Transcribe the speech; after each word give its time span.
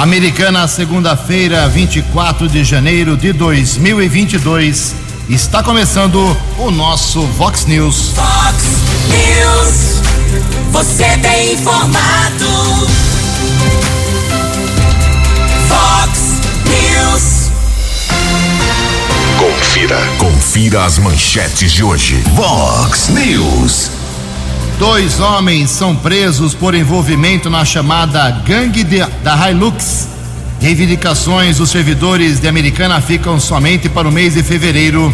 Americana, 0.00 0.66
segunda-feira, 0.66 1.68
24 1.68 2.48
de 2.48 2.64
janeiro 2.64 3.18
de 3.18 3.34
2022. 3.34 4.94
Está 5.28 5.62
começando 5.62 6.34
o 6.56 6.70
nosso 6.70 7.20
Vox 7.20 7.66
News. 7.66 8.14
Vox 8.14 8.64
News. 9.10 10.00
Você 10.72 11.04
tem 11.18 11.52
informado. 11.52 12.88
Vox 15.68 16.40
News. 16.64 17.50
Confira. 19.38 19.98
Confira 20.16 20.84
as 20.86 20.98
manchetes 20.98 21.72
de 21.72 21.84
hoje. 21.84 22.24
Vox 22.34 23.08
News. 23.08 23.99
Dois 24.80 25.20
homens 25.20 25.68
são 25.68 25.94
presos 25.94 26.54
por 26.54 26.74
envolvimento 26.74 27.50
na 27.50 27.66
chamada 27.66 28.30
Gangue 28.30 28.82
de, 28.82 29.04
da 29.22 29.50
Hilux. 29.50 30.08
Reivindicações 30.58 31.58
dos 31.58 31.68
servidores 31.68 32.40
de 32.40 32.48
Americana 32.48 32.98
ficam 32.98 33.38
somente 33.38 33.90
para 33.90 34.08
o 34.08 34.10
mês 34.10 34.32
de 34.32 34.42
fevereiro. 34.42 35.12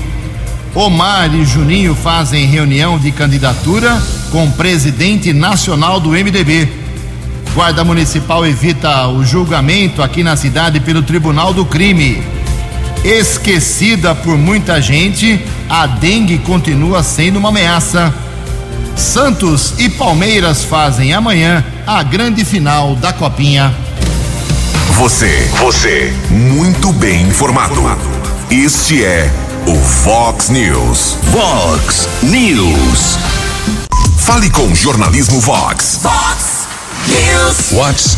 Omar 0.72 1.34
e 1.34 1.44
Juninho 1.44 1.96
fazem 1.96 2.46
reunião 2.46 2.96
de 2.96 3.10
candidatura 3.10 4.00
com 4.30 4.44
o 4.44 4.52
presidente 4.52 5.32
nacional 5.32 5.98
do 5.98 6.10
MDB. 6.10 6.68
Guarda 7.52 7.82
Municipal 7.82 8.46
evita 8.46 9.08
o 9.08 9.24
julgamento 9.24 10.00
aqui 10.00 10.22
na 10.22 10.36
cidade 10.36 10.78
pelo 10.78 11.02
Tribunal 11.02 11.52
do 11.52 11.64
Crime. 11.64 12.22
Esquecida 13.02 14.14
por 14.14 14.38
muita 14.38 14.80
gente, 14.80 15.44
a 15.68 15.88
dengue 15.88 16.38
continua 16.38 17.02
sendo 17.02 17.40
uma 17.40 17.48
ameaça. 17.48 18.25
Santos 18.96 19.74
e 19.78 19.88
Palmeiras 19.88 20.64
fazem 20.64 21.12
amanhã 21.12 21.64
a 21.86 22.02
grande 22.02 22.44
final 22.44 22.96
da 22.96 23.12
Copinha. 23.12 23.72
Você, 24.92 25.48
você, 25.58 26.12
muito 26.30 26.92
bem 26.94 27.22
informado. 27.22 27.80
Este 28.50 29.04
é 29.04 29.30
o 29.66 29.76
Fox 29.76 30.48
News. 30.48 31.16
Fox 31.30 32.08
News. 32.22 33.18
Fale 34.18 34.50
com 34.50 34.66
o 34.66 34.74
jornalismo 34.74 35.40
Vox. 35.40 36.00
Vox 36.02 36.66
News. 37.06 37.72
Whats 37.72 38.16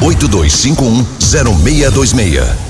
982510626. 0.00 2.65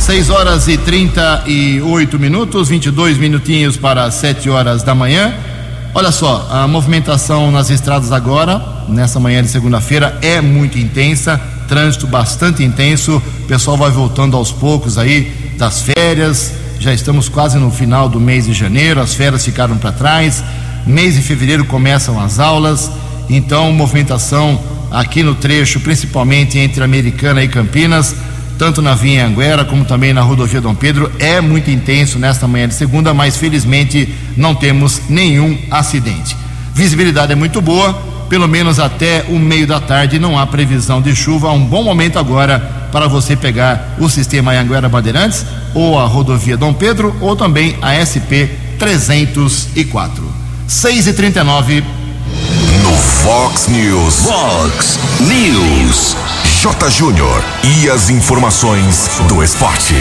6 0.00 0.30
horas 0.30 0.66
e 0.66 0.78
38 0.78 2.18
minutos, 2.18 2.68
22 2.70 3.18
minutinhos 3.18 3.76
para 3.76 4.10
7 4.10 4.48
horas 4.48 4.82
da 4.82 4.94
manhã. 4.94 5.34
Olha 5.94 6.10
só, 6.10 6.48
a 6.50 6.66
movimentação 6.66 7.50
nas 7.52 7.68
estradas 7.68 8.10
agora, 8.10 8.60
nessa 8.88 9.20
manhã 9.20 9.42
de 9.42 9.48
segunda-feira, 9.48 10.18
é 10.22 10.40
muito 10.40 10.78
intensa, 10.78 11.38
trânsito 11.68 12.06
bastante 12.06 12.64
intenso. 12.64 13.22
O 13.42 13.46
pessoal 13.46 13.76
vai 13.76 13.90
voltando 13.90 14.36
aos 14.36 14.50
poucos 14.50 14.96
aí 14.96 15.52
das 15.58 15.82
férias. 15.82 16.54
Já 16.80 16.94
estamos 16.94 17.28
quase 17.28 17.58
no 17.58 17.70
final 17.70 18.08
do 18.08 18.18
mês 18.18 18.46
de 18.46 18.54
janeiro, 18.54 19.00
as 19.00 19.14
férias 19.14 19.44
ficaram 19.44 19.76
para 19.76 19.92
trás. 19.92 20.42
Mês 20.86 21.14
de 21.14 21.20
fevereiro 21.20 21.66
começam 21.66 22.18
as 22.18 22.38
aulas, 22.38 22.90
então 23.28 23.70
movimentação 23.70 24.58
aqui 24.90 25.22
no 25.22 25.34
trecho, 25.34 25.78
principalmente 25.80 26.58
entre 26.58 26.82
Americana 26.82 27.44
e 27.44 27.48
Campinas, 27.48 28.16
tanto 28.60 28.82
na 28.82 28.94
Vinha 28.94 29.26
Anguera 29.26 29.64
como 29.64 29.86
também 29.86 30.12
na 30.12 30.20
rodovia 30.20 30.60
Dom 30.60 30.74
Pedro, 30.74 31.10
é 31.18 31.40
muito 31.40 31.70
intenso 31.70 32.18
nesta 32.18 32.46
manhã 32.46 32.68
de 32.68 32.74
segunda, 32.74 33.14
mas 33.14 33.38
felizmente 33.38 34.14
não 34.36 34.54
temos 34.54 35.00
nenhum 35.08 35.58
acidente. 35.70 36.36
Visibilidade 36.74 37.32
é 37.32 37.34
muito 37.34 37.62
boa, 37.62 37.94
pelo 38.28 38.46
menos 38.46 38.78
até 38.78 39.24
o 39.30 39.38
meio 39.38 39.66
da 39.66 39.80
tarde 39.80 40.18
não 40.18 40.38
há 40.38 40.46
previsão 40.46 41.00
de 41.00 41.16
chuva. 41.16 41.50
Um 41.50 41.64
bom 41.64 41.82
momento 41.82 42.18
agora 42.18 42.58
para 42.92 43.08
você 43.08 43.34
pegar 43.34 43.96
o 43.98 44.10
sistema 44.10 44.52
Anguera 44.52 44.90
Bandeirantes 44.90 45.46
ou 45.72 45.98
a 45.98 46.04
rodovia 46.04 46.58
Dom 46.58 46.74
Pedro 46.74 47.16
ou 47.18 47.34
também 47.34 47.78
a 47.80 47.94
SP 48.04 48.44
304. 48.78 50.22
6 50.68 51.06
e 51.06 51.12
39 51.14 51.82
No 52.82 52.92
Fox 52.92 53.68
News. 53.68 54.16
Fox 54.16 54.98
News. 55.20 56.14
J. 56.60 56.90
Júnior. 56.90 57.42
E 57.64 57.88
as 57.88 58.10
informações 58.10 59.08
do 59.26 59.42
esporte. 59.42 59.94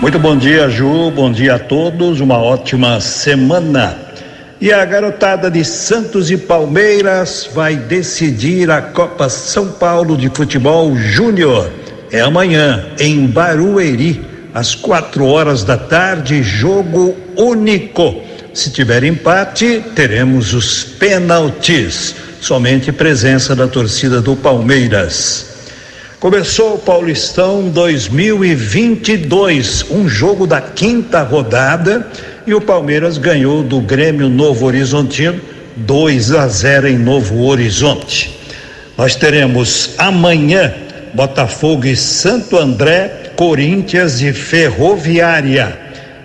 Muito 0.00 0.18
bom 0.18 0.36
dia, 0.36 0.68
Ju. 0.68 1.08
Bom 1.12 1.30
dia 1.30 1.54
a 1.54 1.58
todos. 1.60 2.20
Uma 2.20 2.36
ótima 2.42 3.00
semana. 3.00 3.96
E 4.60 4.72
a 4.72 4.84
garotada 4.84 5.48
de 5.48 5.64
Santos 5.64 6.32
e 6.32 6.36
Palmeiras 6.36 7.48
vai 7.54 7.76
decidir 7.76 8.72
a 8.72 8.82
Copa 8.82 9.28
São 9.28 9.68
Paulo 9.68 10.16
de 10.16 10.28
Futebol 10.30 10.96
Júnior. 10.96 11.70
É 12.10 12.22
amanhã, 12.22 12.84
em 12.98 13.24
Barueri, 13.28 14.26
às 14.52 14.74
quatro 14.74 15.26
horas 15.26 15.62
da 15.62 15.76
tarde, 15.76 16.42
jogo 16.42 17.16
único. 17.36 18.25
Se 18.56 18.70
tiver 18.70 19.04
empate, 19.04 19.84
teremos 19.94 20.52
os 20.54 20.82
penaltis. 20.82 22.16
Somente 22.40 22.90
presença 22.90 23.54
da 23.54 23.68
torcida 23.68 24.22
do 24.22 24.34
Palmeiras. 24.34 25.50
Começou 26.18 26.76
o 26.76 26.78
Paulistão 26.78 27.68
2022, 27.68 29.84
um 29.90 30.08
jogo 30.08 30.46
da 30.46 30.62
quinta 30.62 31.22
rodada 31.22 32.08
e 32.46 32.54
o 32.54 32.60
Palmeiras 32.62 33.18
ganhou 33.18 33.62
do 33.62 33.82
Grêmio 33.82 34.30
Novo 34.30 34.64
Horizontino 34.64 35.38
2 35.76 36.32
a 36.32 36.48
0 36.48 36.88
em 36.88 36.96
Novo 36.96 37.44
Horizonte. 37.44 38.40
Nós 38.96 39.14
teremos 39.14 39.90
amanhã 39.98 40.72
Botafogo 41.12 41.84
e 41.84 41.94
Santo 41.94 42.56
André, 42.56 43.32
Corinthians 43.36 44.22
e 44.22 44.32
Ferroviária. 44.32 45.78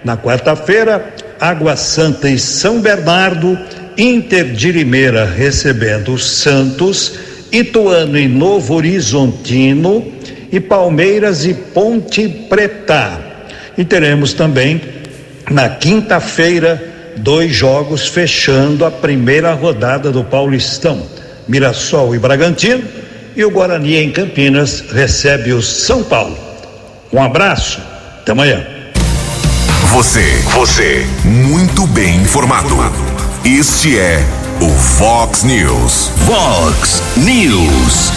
Na 0.06 0.16
quarta-feira, 0.16 1.14
Água 1.42 1.76
Santa 1.76 2.30
e 2.30 2.38
São 2.38 2.80
Bernardo, 2.80 3.58
Inter 3.98 4.54
de 4.54 4.72
Limeira 4.72 5.26
recebendo 5.26 6.16
Santos, 6.20 7.14
Ituano 7.52 8.16
e 8.16 8.28
Novo 8.28 8.76
Horizontino 8.76 10.06
e 10.52 10.60
Palmeiras 10.60 11.44
e 11.44 11.56
Ponte 11.56 12.30
Preta. 12.48 13.20
E 13.76 13.84
teremos 13.84 14.34
também 14.34 14.80
na 15.50 15.68
quinta-feira 15.68 16.80
dois 17.18 17.52
jogos 17.52 18.08
fechando 18.08 18.86
a 18.86 18.92
primeira 18.92 19.52
rodada 19.54 20.12
do 20.12 20.24
Paulistão. 20.24 21.02
Mirassol 21.48 22.14
e 22.14 22.20
Bragantino 22.20 22.84
e 23.36 23.44
o 23.44 23.50
Guarani 23.50 23.96
em 23.96 24.12
Campinas 24.12 24.84
recebe 24.92 25.54
o 25.54 25.62
São 25.64 26.04
Paulo. 26.04 26.38
Um 27.12 27.20
abraço, 27.20 27.82
até 28.22 28.32
amanhã. 28.32 28.81
Você, 29.92 30.42
você, 30.54 31.06
muito 31.26 31.86
bem 31.86 32.22
informado. 32.22 32.78
Este 33.44 34.00
é 34.00 34.26
o 34.62 34.70
Fox 34.70 35.44
News. 35.44 36.10
Fox 36.26 37.04
News. 37.18 38.14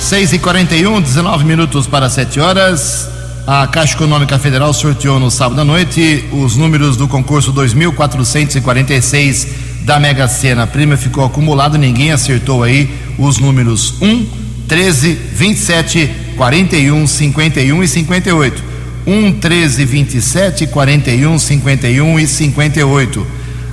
6 0.00 0.34
e 0.34 0.38
41 0.38 1.00
19 1.00 1.44
minutos 1.44 1.88
para 1.88 2.08
7 2.08 2.38
horas. 2.38 3.08
A 3.44 3.66
Caixa 3.66 3.94
Econômica 3.94 4.38
Federal 4.38 4.72
sorteou 4.72 5.18
no 5.18 5.32
sábado 5.32 5.62
à 5.62 5.64
noite 5.64 6.24
os 6.30 6.56
números 6.56 6.96
do 6.96 7.08
concurso 7.08 7.50
2446 7.50 9.48
da 9.80 9.98
Mega 9.98 10.28
Sena. 10.28 10.62
A 10.62 10.66
prêmio 10.68 10.96
ficou 10.96 11.24
acumulado, 11.24 11.76
ninguém 11.76 12.12
acertou 12.12 12.62
aí 12.62 12.88
os 13.18 13.38
números 13.38 14.00
1, 14.00 14.26
13, 14.68 15.12
27, 15.12 16.08
41, 16.36 17.04
51 17.04 17.82
e 17.82 17.88
58. 17.88 18.73
1, 19.06 19.32
13, 19.40 19.84
27, 19.84 20.66
41, 20.68 21.38
51 21.38 22.20
e 22.20 22.26
58. 22.26 23.26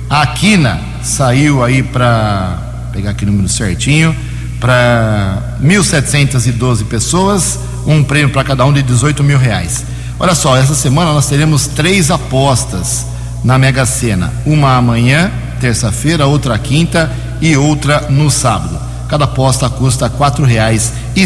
A 0.08 0.26
Quina 0.26 0.80
saiu 1.02 1.64
aí 1.64 1.82
para 1.82 2.90
pegar 2.92 3.10
aqui 3.10 3.24
o 3.24 3.28
número 3.28 3.48
certinho 3.48 4.14
para 4.60 5.56
1.712 5.60 6.84
pessoas, 6.84 7.58
um 7.86 8.04
prêmio 8.04 8.30
para 8.30 8.44
cada 8.44 8.64
um 8.64 8.72
de 8.72 8.82
18 8.82 9.24
mil 9.24 9.38
reais. 9.38 9.84
Olha 10.20 10.34
só, 10.34 10.56
essa 10.56 10.74
semana 10.74 11.12
nós 11.12 11.26
teremos 11.26 11.66
três 11.66 12.10
apostas 12.10 13.06
na 13.42 13.58
Mega 13.58 13.84
Sena: 13.84 14.32
uma 14.46 14.76
amanhã, 14.76 15.32
terça-feira, 15.60 16.26
outra 16.26 16.56
quinta 16.58 17.10
e 17.40 17.56
outra 17.56 18.06
no 18.08 18.30
sábado. 18.30 18.78
Cada 19.08 19.24
aposta 19.24 19.68
custa 19.68 20.10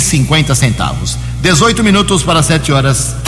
cinquenta 0.00 0.54
centavos. 0.54 1.18
18 1.42 1.84
minutos 1.84 2.22
para 2.22 2.42
7 2.42 2.72
horas. 2.72 3.25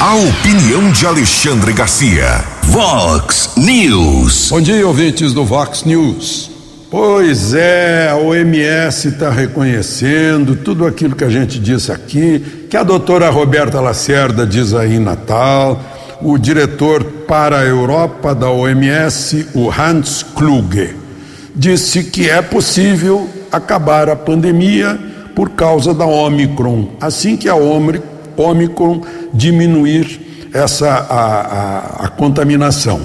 A 0.00 0.14
opinião 0.14 0.92
de 0.92 1.04
Alexandre 1.04 1.72
Garcia. 1.72 2.44
Vox 2.62 3.54
News. 3.56 4.48
Bom 4.48 4.60
dia, 4.60 4.86
ouvintes 4.86 5.32
do 5.32 5.44
Vox 5.44 5.82
News. 5.82 6.52
Pois 6.88 7.52
é, 7.52 8.08
a 8.08 8.14
OMS 8.14 9.08
está 9.08 9.28
reconhecendo 9.28 10.54
tudo 10.54 10.86
aquilo 10.86 11.16
que 11.16 11.24
a 11.24 11.28
gente 11.28 11.58
disse 11.58 11.90
aqui, 11.90 12.66
que 12.70 12.76
a 12.76 12.84
doutora 12.84 13.28
Roberta 13.28 13.80
Lacerda 13.80 14.46
diz 14.46 14.72
aí 14.72 14.94
em 14.94 15.00
Natal, 15.00 15.82
o 16.22 16.38
diretor 16.38 17.02
para 17.26 17.58
a 17.58 17.64
Europa 17.64 18.36
da 18.36 18.48
OMS, 18.48 19.48
o 19.52 19.68
Hans 19.68 20.22
Kluge, 20.22 20.94
disse 21.56 22.04
que 22.04 22.30
é 22.30 22.40
possível 22.40 23.28
acabar 23.50 24.08
a 24.08 24.14
pandemia 24.14 24.96
por 25.34 25.50
causa 25.50 25.92
da 25.92 26.06
Omicron, 26.06 26.90
assim 27.00 27.36
que 27.36 27.48
a 27.48 27.56
Omicron 27.56 28.17
diminuir 29.32 30.48
essa 30.52 30.88
a, 30.88 32.04
a, 32.04 32.04
a 32.06 32.08
contaminação 32.08 33.00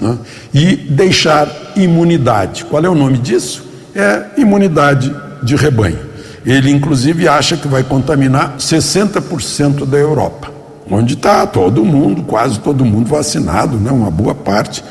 né? 0.00 0.18
e 0.52 0.76
deixar 0.76 1.48
imunidade. 1.76 2.64
Qual 2.64 2.84
é 2.84 2.88
o 2.88 2.94
nome 2.94 3.18
disso? 3.18 3.64
É 3.94 4.24
imunidade 4.36 5.14
de 5.42 5.56
rebanho. 5.56 5.98
Ele 6.44 6.70
inclusive 6.70 7.28
acha 7.28 7.56
que 7.56 7.68
vai 7.68 7.82
contaminar 7.82 8.56
60% 8.58 9.84
da 9.84 9.98
Europa. 9.98 10.50
onde 10.90 11.14
está 11.14 11.46
todo 11.46 11.84
mundo, 11.84 12.22
quase 12.22 12.60
todo 12.60 12.84
mundo 12.84 13.08
vacinado, 13.08 13.76
né? 13.76 13.90
uma 13.90 14.10
boa 14.10 14.34
parte. 14.34 14.82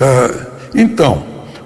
Uh, 0.00 0.46
então, 0.74 1.22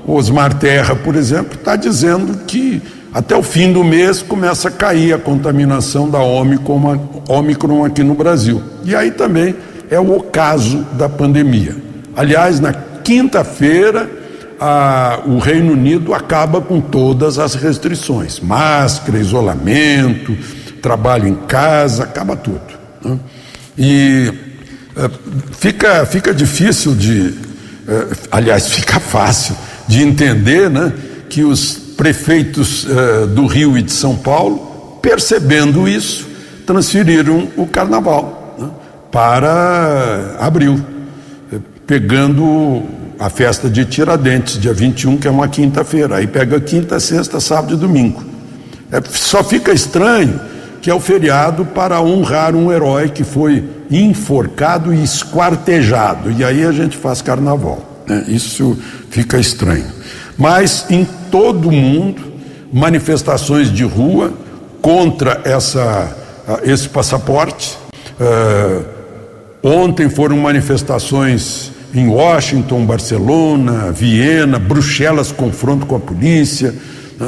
Osmar 0.07 0.55
Terra, 0.55 0.95
por 0.95 1.17
exemplo, 1.17 1.55
está 1.55 1.75
dizendo 1.75 2.45
que 2.47 2.81
até 3.17 3.35
o 3.35 3.43
fim 3.43 3.73
do 3.73 3.83
mês 3.83 4.21
começa 4.21 4.69
a 4.69 4.71
cair 4.71 5.15
a 5.15 5.19
contaminação 5.19 6.07
da 6.07 6.19
Omicron 6.21 7.83
aqui 7.83 8.03
no 8.03 8.15
Brasil. 8.15 8.63
E 8.85 8.95
aí 8.95 9.11
também 9.11 9.57
é 9.91 9.99
o 9.99 10.15
ocaso 10.15 10.87
da 10.99 11.09
pandemia. 11.09 11.75
Aliás, 12.15 12.61
na 12.61 12.75
quinta-feira, 12.75 14.07
o 15.25 15.39
Reino 15.39 15.73
Unido 15.73 16.13
acaba 16.13 16.61
com 16.61 16.79
todas 16.79 17.39
as 17.39 17.55
restrições: 17.55 18.39
máscara, 18.39 19.19
isolamento, 19.19 20.37
trabalho 20.83 21.27
em 21.27 21.37
casa, 21.37 22.03
acaba 22.03 22.37
tudo. 22.37 22.61
Né? 23.03 23.19
E 23.79 24.33
é, 24.95 25.11
fica, 25.53 26.05
fica 26.05 26.35
difícil 26.35 26.95
de. 26.95 27.33
É, 27.89 28.09
aliás, 28.31 28.69
fica 28.69 29.01
fácil 29.01 29.57
de 29.89 30.03
entender 30.03 30.69
né, 30.69 30.93
que 31.31 31.43
os 31.45 31.86
prefeitos 31.97 32.87
é, 32.89 33.27
do 33.27 33.47
Rio 33.47 33.77
e 33.77 33.83
de 33.83 33.93
São 33.93 34.17
Paulo, 34.17 34.99
percebendo 35.01 35.89
isso, 35.89 36.27
transferiram 36.67 37.49
o 37.57 37.67
carnaval 37.67 38.57
né, 38.59 38.69
para 39.11 40.37
abril, 40.39 40.81
pegando 41.87 42.83
a 43.19 43.31
festa 43.31 43.71
de 43.71 43.85
Tiradentes, 43.85 44.61
dia 44.61 44.75
21, 44.75 45.17
que 45.17 45.27
é 45.27 45.31
uma 45.31 45.49
quinta-feira. 45.49 46.17
Aí 46.17 46.27
pega 46.27 46.61
quinta, 46.61 47.01
sexta, 47.01 47.41
sábado 47.41 47.75
e 47.75 47.77
domingo. 47.77 48.23
É, 48.93 49.01
só 49.11 49.43
fica 49.43 49.73
estranho 49.73 50.39
que 50.87 50.91
é 50.91 50.95
o 50.95 51.01
feriado 51.01 51.65
para 51.65 52.01
honrar 52.01 52.55
um 52.55 52.71
herói 52.71 53.09
que 53.09 53.25
foi 53.25 53.65
enforcado 53.91 54.95
e 54.95 55.03
esquartejado. 55.03 56.31
E 56.31 56.45
aí 56.45 56.65
a 56.65 56.71
gente 56.71 56.97
faz 56.97 57.21
carnaval. 57.21 58.05
Né? 58.07 58.25
Isso 58.29 58.79
fica 59.11 59.37
estranho. 59.37 59.87
Mas 60.37 60.87
em 60.91 61.07
todo 61.31 61.69
o 61.69 61.73
mundo, 61.73 62.33
manifestações 62.73 63.73
de 63.73 63.85
rua 63.85 64.33
contra 64.83 65.41
essa, 65.45 66.17
esse 66.63 66.89
passaporte. 66.89 67.77
Uh, 68.21 68.85
ontem 69.63 70.09
foram 70.09 70.37
manifestações 70.37 71.73
em 71.95 72.09
Washington, 72.09 72.85
Barcelona, 72.85 73.93
Viena, 73.93 74.59
Bruxelas, 74.59 75.33
confronto 75.33 75.87
com 75.87 75.97
a 75.97 76.01
polícia 76.01 76.75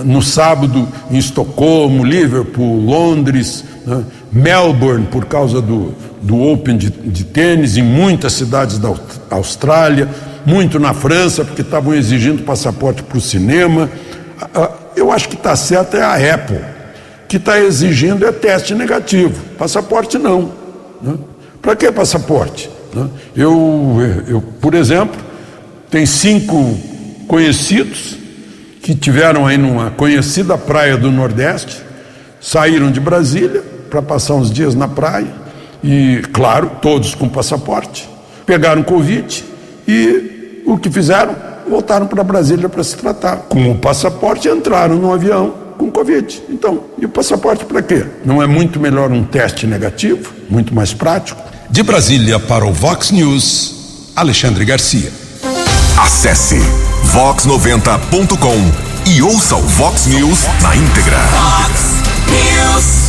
no 0.05 0.21
sábado 0.21 0.87
em 1.11 1.17
Estocolmo, 1.17 2.05
Liverpool, 2.05 2.81
Londres, 2.81 3.65
né? 3.87 4.05
Melbourne, 4.31 5.07
por 5.07 5.25
causa 5.25 5.63
do, 5.63 5.95
do 6.21 6.39
Open 6.43 6.77
de, 6.77 6.91
de 6.91 7.25
tênis, 7.25 7.79
em 7.79 7.83
muitas 7.83 8.35
cidades 8.35 8.79
da 8.79 8.95
Austrália, 9.31 10.09
muito 10.49 10.81
na 10.81 10.95
França, 10.95 11.45
porque 11.45 11.61
estavam 11.61 11.95
exigindo 11.95 12.43
passaporte 12.43 13.03
para 13.03 13.19
o 13.19 13.21
cinema. 13.21 13.91
Eu 14.97 15.13
acho 15.13 15.29
que 15.29 15.35
está 15.35 15.55
certo 15.55 15.95
é 15.95 16.03
a 16.03 16.35
Apple, 16.35 16.59
que 17.29 17.37
está 17.37 17.61
exigindo 17.61 18.27
é 18.27 18.33
teste 18.33 18.75
negativo, 18.75 19.35
passaporte 19.59 20.17
não. 20.17 20.51
Né? 21.03 21.15
Para 21.61 21.77
que 21.77 21.93
passaporte? 21.93 22.71
Né? 22.95 23.07
Eu, 23.37 23.99
eu, 24.27 24.41
por 24.41 24.73
exemplo, 24.75 25.21
tem 25.91 26.07
cinco 26.07 26.79
conhecidos 27.29 28.17
que 28.81 28.95
tiveram 28.95 29.47
aí 29.47 29.59
numa 29.59 29.91
conhecida 29.91 30.57
praia 30.57 30.97
do 30.97 31.13
Nordeste, 31.13 31.83
saíram 32.41 32.91
de 32.91 33.01
Brasília 33.01 33.63
para 33.91 34.01
passar 34.01 34.33
uns 34.33 34.51
dias 34.51 34.75
na 34.75 34.89
praia 34.89 35.29
e, 35.85 36.23
claro, 36.33 36.71
todos 36.81 37.15
com 37.15 37.29
passaporte, 37.29 38.09
pegaram 38.47 38.83
Covid 38.83 39.45
e 39.87 40.38
o 40.73 40.79
que 40.79 40.91
fizeram? 40.91 41.35
Voltaram 41.69 42.07
para 42.07 42.23
Brasília 42.23 42.69
para 42.69 42.85
se 42.85 42.97
tratar. 42.97 43.37
Com 43.49 43.71
o 43.71 43.79
passaporte 43.79 44.49
entraram 44.49 44.97
no 44.97 45.13
avião 45.13 45.55
com 45.79 45.91
Covid. 45.91 46.43
Então, 46.51 46.85
e 46.99 47.07
o 47.07 47.09
passaporte 47.09 47.65
para 47.65 47.81
quê? 47.81 48.05
Não 48.25 48.43
é 48.43 48.47
muito 48.47 48.79
melhor 48.79 49.11
um 49.11 49.25
teste 49.25 49.67
negativo, 49.67 50.33
muito 50.51 50.75
mais 50.75 50.93
prático? 50.93 51.41
De 51.71 51.83
Brasília 51.83 52.39
para 52.39 52.67
o 52.67 52.73
Vox 52.73 53.11
News, 53.11 54.13
Alexandre 54.17 54.65
Garcia. 54.65 55.11
Acesse 55.97 56.59
vox90.com 57.13 59.11
e 59.11 59.23
ouça 59.23 59.57
o 59.57 59.63
Vox 59.63 60.07
News 60.07 60.41
na 60.63 60.77
íntegra. 60.77 61.19
Vox 61.19 61.95
News. 62.27 63.09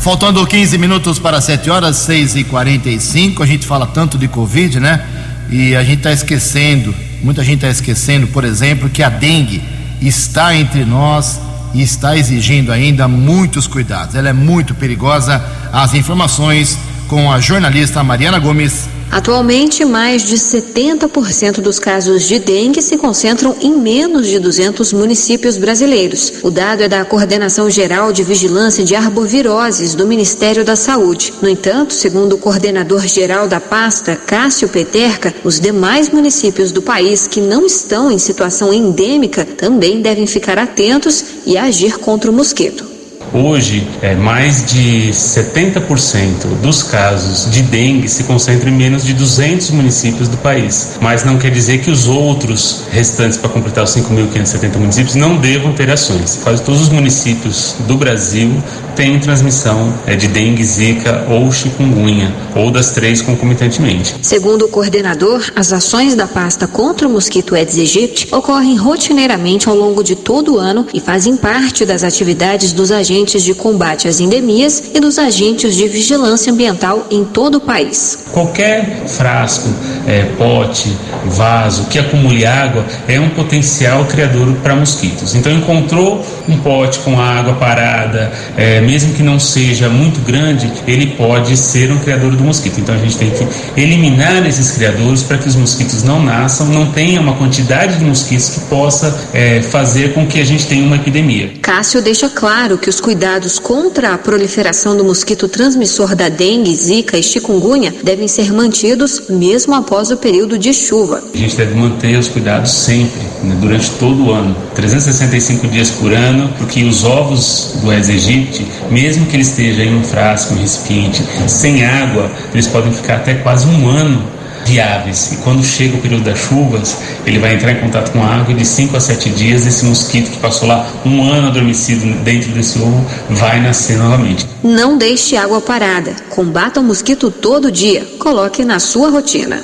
Faltando 0.00 0.46
15 0.46 0.76
minutos 0.76 1.18
para 1.18 1.40
7 1.40 1.70
horas, 1.70 1.96
6 1.98 2.36
e 2.36 2.44
45 2.44 3.42
a 3.42 3.46
gente 3.46 3.66
fala 3.66 3.86
tanto 3.86 4.18
de 4.18 4.28
Covid, 4.28 4.80
né? 4.80 5.23
E 5.50 5.76
a 5.76 5.82
gente 5.82 5.98
está 5.98 6.12
esquecendo, 6.12 6.94
muita 7.22 7.44
gente 7.44 7.56
está 7.56 7.68
esquecendo, 7.68 8.26
por 8.28 8.44
exemplo, 8.44 8.88
que 8.88 9.02
a 9.02 9.08
dengue 9.08 9.62
está 10.00 10.56
entre 10.56 10.84
nós 10.84 11.40
e 11.72 11.82
está 11.82 12.16
exigindo 12.16 12.72
ainda 12.72 13.08
muitos 13.08 13.66
cuidados. 13.66 14.14
Ela 14.14 14.28
é 14.28 14.32
muito 14.32 14.74
perigosa. 14.74 15.44
As 15.72 15.94
informações 15.94 16.78
com 17.14 17.30
a 17.30 17.38
jornalista 17.38 18.02
Mariana 18.02 18.40
Gomes. 18.40 18.88
Atualmente, 19.08 19.84
mais 19.84 20.24
de 20.24 20.34
70% 20.34 21.60
dos 21.60 21.78
casos 21.78 22.26
de 22.26 22.40
dengue 22.40 22.82
se 22.82 22.98
concentram 22.98 23.54
em 23.60 23.72
menos 23.78 24.26
de 24.26 24.40
200 24.40 24.92
municípios 24.92 25.56
brasileiros. 25.56 26.32
O 26.42 26.50
dado 26.50 26.82
é 26.82 26.88
da 26.88 27.04
Coordenação 27.04 27.70
Geral 27.70 28.12
de 28.12 28.24
Vigilância 28.24 28.84
de 28.84 28.96
Arboviroses 28.96 29.94
do 29.94 30.08
Ministério 30.08 30.64
da 30.64 30.74
Saúde. 30.74 31.32
No 31.40 31.48
entanto, 31.48 31.94
segundo 31.94 32.32
o 32.32 32.38
coordenador 32.38 33.06
geral 33.06 33.46
da 33.46 33.60
pasta, 33.60 34.16
Cássio 34.16 34.68
Peterca, 34.68 35.32
os 35.44 35.60
demais 35.60 36.08
municípios 36.08 36.72
do 36.72 36.82
país 36.82 37.28
que 37.28 37.40
não 37.40 37.64
estão 37.64 38.10
em 38.10 38.18
situação 38.18 38.74
endêmica 38.74 39.44
também 39.44 40.02
devem 40.02 40.26
ficar 40.26 40.58
atentos 40.58 41.24
e 41.46 41.56
agir 41.56 41.96
contra 41.98 42.28
o 42.28 42.34
mosquito. 42.34 42.93
Hoje, 43.36 43.84
é, 44.00 44.14
mais 44.14 44.64
de 44.64 45.10
70% 45.10 46.60
dos 46.62 46.84
casos 46.84 47.50
de 47.50 47.62
dengue 47.62 48.08
se 48.08 48.22
concentram 48.22 48.70
em 48.70 48.76
menos 48.76 49.04
de 49.04 49.12
200 49.12 49.72
municípios 49.72 50.28
do 50.28 50.36
país. 50.36 50.96
Mas 51.00 51.24
não 51.24 51.36
quer 51.36 51.50
dizer 51.50 51.78
que 51.78 51.90
os 51.90 52.06
outros 52.06 52.84
restantes, 52.92 53.36
para 53.36 53.50
completar 53.50 53.82
os 53.82 53.90
5.570 53.90 54.76
municípios, 54.76 55.16
não 55.16 55.36
devam 55.36 55.72
ter 55.72 55.90
ações. 55.90 56.38
Quase 56.44 56.62
todos 56.62 56.82
os 56.82 56.88
municípios 56.90 57.74
do 57.88 57.96
Brasil 57.96 58.62
têm 58.94 59.18
transmissão 59.18 59.92
é, 60.06 60.14
de 60.16 60.28
dengue, 60.28 60.64
zika 60.64 61.26
ou 61.28 61.50
chikungunya, 61.50 62.34
ou 62.54 62.70
das 62.70 62.90
três 62.90 63.22
concomitantemente. 63.22 64.16
Segundo 64.22 64.66
o 64.66 64.68
coordenador, 64.68 65.44
as 65.54 65.72
ações 65.72 66.14
da 66.14 66.26
pasta 66.26 66.66
contra 66.66 67.08
o 67.08 67.10
mosquito 67.10 67.54
Aedes 67.54 67.78
aegypti 67.78 68.28
ocorrem 68.34 68.76
rotineiramente 68.76 69.68
ao 69.68 69.74
longo 69.74 70.02
de 70.02 70.14
todo 70.14 70.54
o 70.54 70.58
ano 70.58 70.86
e 70.92 71.00
fazem 71.00 71.36
parte 71.36 71.84
das 71.84 72.02
atividades 72.02 72.72
dos 72.72 72.90
agentes 72.90 73.14
agentes 73.24 73.42
de 73.42 73.54
combate 73.54 74.08
às 74.08 74.20
endemias 74.20 74.82
e 74.94 75.00
dos 75.00 75.18
agentes 75.18 75.76
de 75.76 75.86
vigilância 75.88 76.52
ambiental 76.52 77.06
em 77.10 77.24
todo 77.24 77.56
o 77.56 77.60
país. 77.60 78.24
Qualquer 78.32 79.04
frasco, 79.06 79.68
é, 80.06 80.24
pote, 80.36 80.94
vaso 81.24 81.84
que 81.84 81.98
acumule 81.98 82.44
água 82.44 82.84
é 83.06 83.18
um 83.20 83.30
potencial 83.30 84.04
criador 84.06 84.52
para 84.62 84.74
mosquitos. 84.74 85.34
Então, 85.34 85.52
encontrou 85.52 86.24
um 86.48 86.58
pote 86.58 86.98
com 87.00 87.20
água 87.20 87.54
parada, 87.54 88.32
é, 88.56 88.80
mesmo 88.84 89.14
que 89.14 89.22
não 89.22 89.38
seja 89.40 89.88
muito 89.88 90.20
grande, 90.20 90.70
ele 90.86 91.06
pode 91.16 91.56
ser 91.56 91.90
um 91.90 91.98
criador 91.98 92.36
do 92.36 92.44
mosquito. 92.44 92.80
Então, 92.80 92.94
a 92.94 92.98
gente 92.98 93.16
tem 93.16 93.30
que 93.30 93.46
eliminar 93.80 94.46
esses 94.46 94.70
criadores 94.70 95.22
para 95.22 95.38
que 95.38 95.48
os 95.48 95.56
mosquitos 95.56 96.02
não 96.02 96.22
nasçam, 96.22 96.66
não 96.66 96.86
tenha 96.92 97.20
uma 97.20 97.34
quantidade 97.34 97.98
de 97.98 98.04
mosquitos 98.04 98.50
que 98.50 98.60
possa 98.60 99.28
é, 99.32 99.62
fazer 99.62 100.14
com 100.14 100.26
que 100.26 100.40
a 100.40 100.44
gente 100.44 100.66
tenha 100.66 100.84
uma 100.84 100.96
epidemia. 100.96 101.52
Cássio 101.62 102.02
deixa 102.02 102.28
claro 102.28 102.78
que 102.78 102.88
os 102.88 103.00
cuidados 103.00 103.58
contra 103.58 104.14
a 104.14 104.18
proliferação 104.18 104.96
do 104.96 105.04
mosquito 105.04 105.48
transmissor 105.48 106.14
da 106.14 106.28
dengue, 106.28 106.74
zika 106.74 107.16
e 107.16 107.22
chikungunya 107.22 107.94
devem 108.02 108.28
ser 108.28 108.52
mantidos 108.52 109.22
mesmo 109.28 109.74
após 109.74 110.10
o 110.10 110.16
período 110.16 110.58
de 110.58 110.72
chuva. 110.72 111.22
A 111.32 111.36
gente 111.36 111.56
deve 111.56 111.74
manter 111.74 112.16
os 112.18 112.28
cuidados 112.28 112.72
sempre, 112.72 113.20
né, 113.42 113.56
durante 113.60 113.90
todo 113.92 114.26
o 114.26 114.32
ano, 114.32 114.56
365 114.74 115.68
dias 115.68 115.90
por 115.90 116.12
ano, 116.12 116.52
porque 116.58 116.84
os 116.84 117.04
ovos 117.04 117.74
do 117.82 117.90
Aedes 117.90 118.08
aegypti, 118.08 118.66
mesmo 118.90 119.26
que 119.26 119.36
ele 119.36 119.42
esteja 119.42 119.84
em 119.84 119.96
um 119.96 120.04
frasco, 120.04 120.54
um 120.54 120.58
recipiente, 120.58 121.22
sem 121.48 121.84
água, 121.84 122.30
eles 122.52 122.66
podem 122.66 122.92
ficar 122.92 123.16
até 123.16 123.34
quase 123.34 123.66
um 123.66 123.88
ano 123.88 124.34
viáveis. 124.64 125.32
E 125.32 125.36
quando 125.36 125.64
chega 125.64 125.96
o 125.96 126.00
período 126.00 126.24
das 126.24 126.38
chuvas, 126.38 126.98
ele 127.26 127.38
vai 127.38 127.54
entrar 127.54 127.72
em 127.72 127.80
contato 127.80 128.12
com 128.12 128.22
a 128.22 128.26
água 128.26 128.52
e 128.52 128.56
de 128.56 128.64
5 128.64 128.96
a 128.96 129.00
7 129.00 129.30
dias 129.30 129.66
esse 129.66 129.84
mosquito 129.84 130.30
que 130.30 130.38
passou 130.38 130.68
lá 130.68 130.86
um 131.04 131.22
ano 131.22 131.48
adormecido 131.48 132.06
dentro 132.22 132.50
desse 132.52 132.78
ovo 132.78 133.04
vai 133.30 133.60
nascer 133.60 133.98
novamente. 133.98 134.46
Não 134.62 134.96
deixe 134.96 135.36
água 135.36 135.60
parada. 135.60 136.14
Combata 136.30 136.78
o 136.80 136.84
mosquito 136.84 137.30
todo 137.30 137.70
dia. 137.70 138.06
Coloque 138.18 138.64
na 138.64 138.78
sua 138.78 139.10
rotina. 139.10 139.62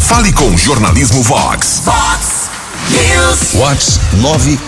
Fale 0.00 0.32
com 0.32 0.46
o 0.46 0.56
Jornalismo 0.56 1.22
Vox. 1.22 1.82
Vox 1.84 2.48
News. 2.90 3.52
Vox 3.54 4.00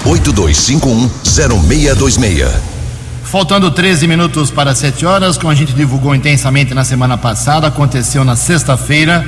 982510626. 0.05 2.76
Faltando 3.27 3.73
13 3.73 4.07
minutos 4.07 4.53
para 4.53 4.73
7 4.73 5.05
horas, 5.05 5.37
como 5.37 5.51
a 5.51 5.55
gente 5.55 5.73
divulgou 5.73 6.15
intensamente 6.15 6.73
na 6.73 6.85
semana 6.85 7.19
passada, 7.19 7.67
aconteceu 7.67 8.25
na 8.25 8.37
sexta-feira 8.37 9.27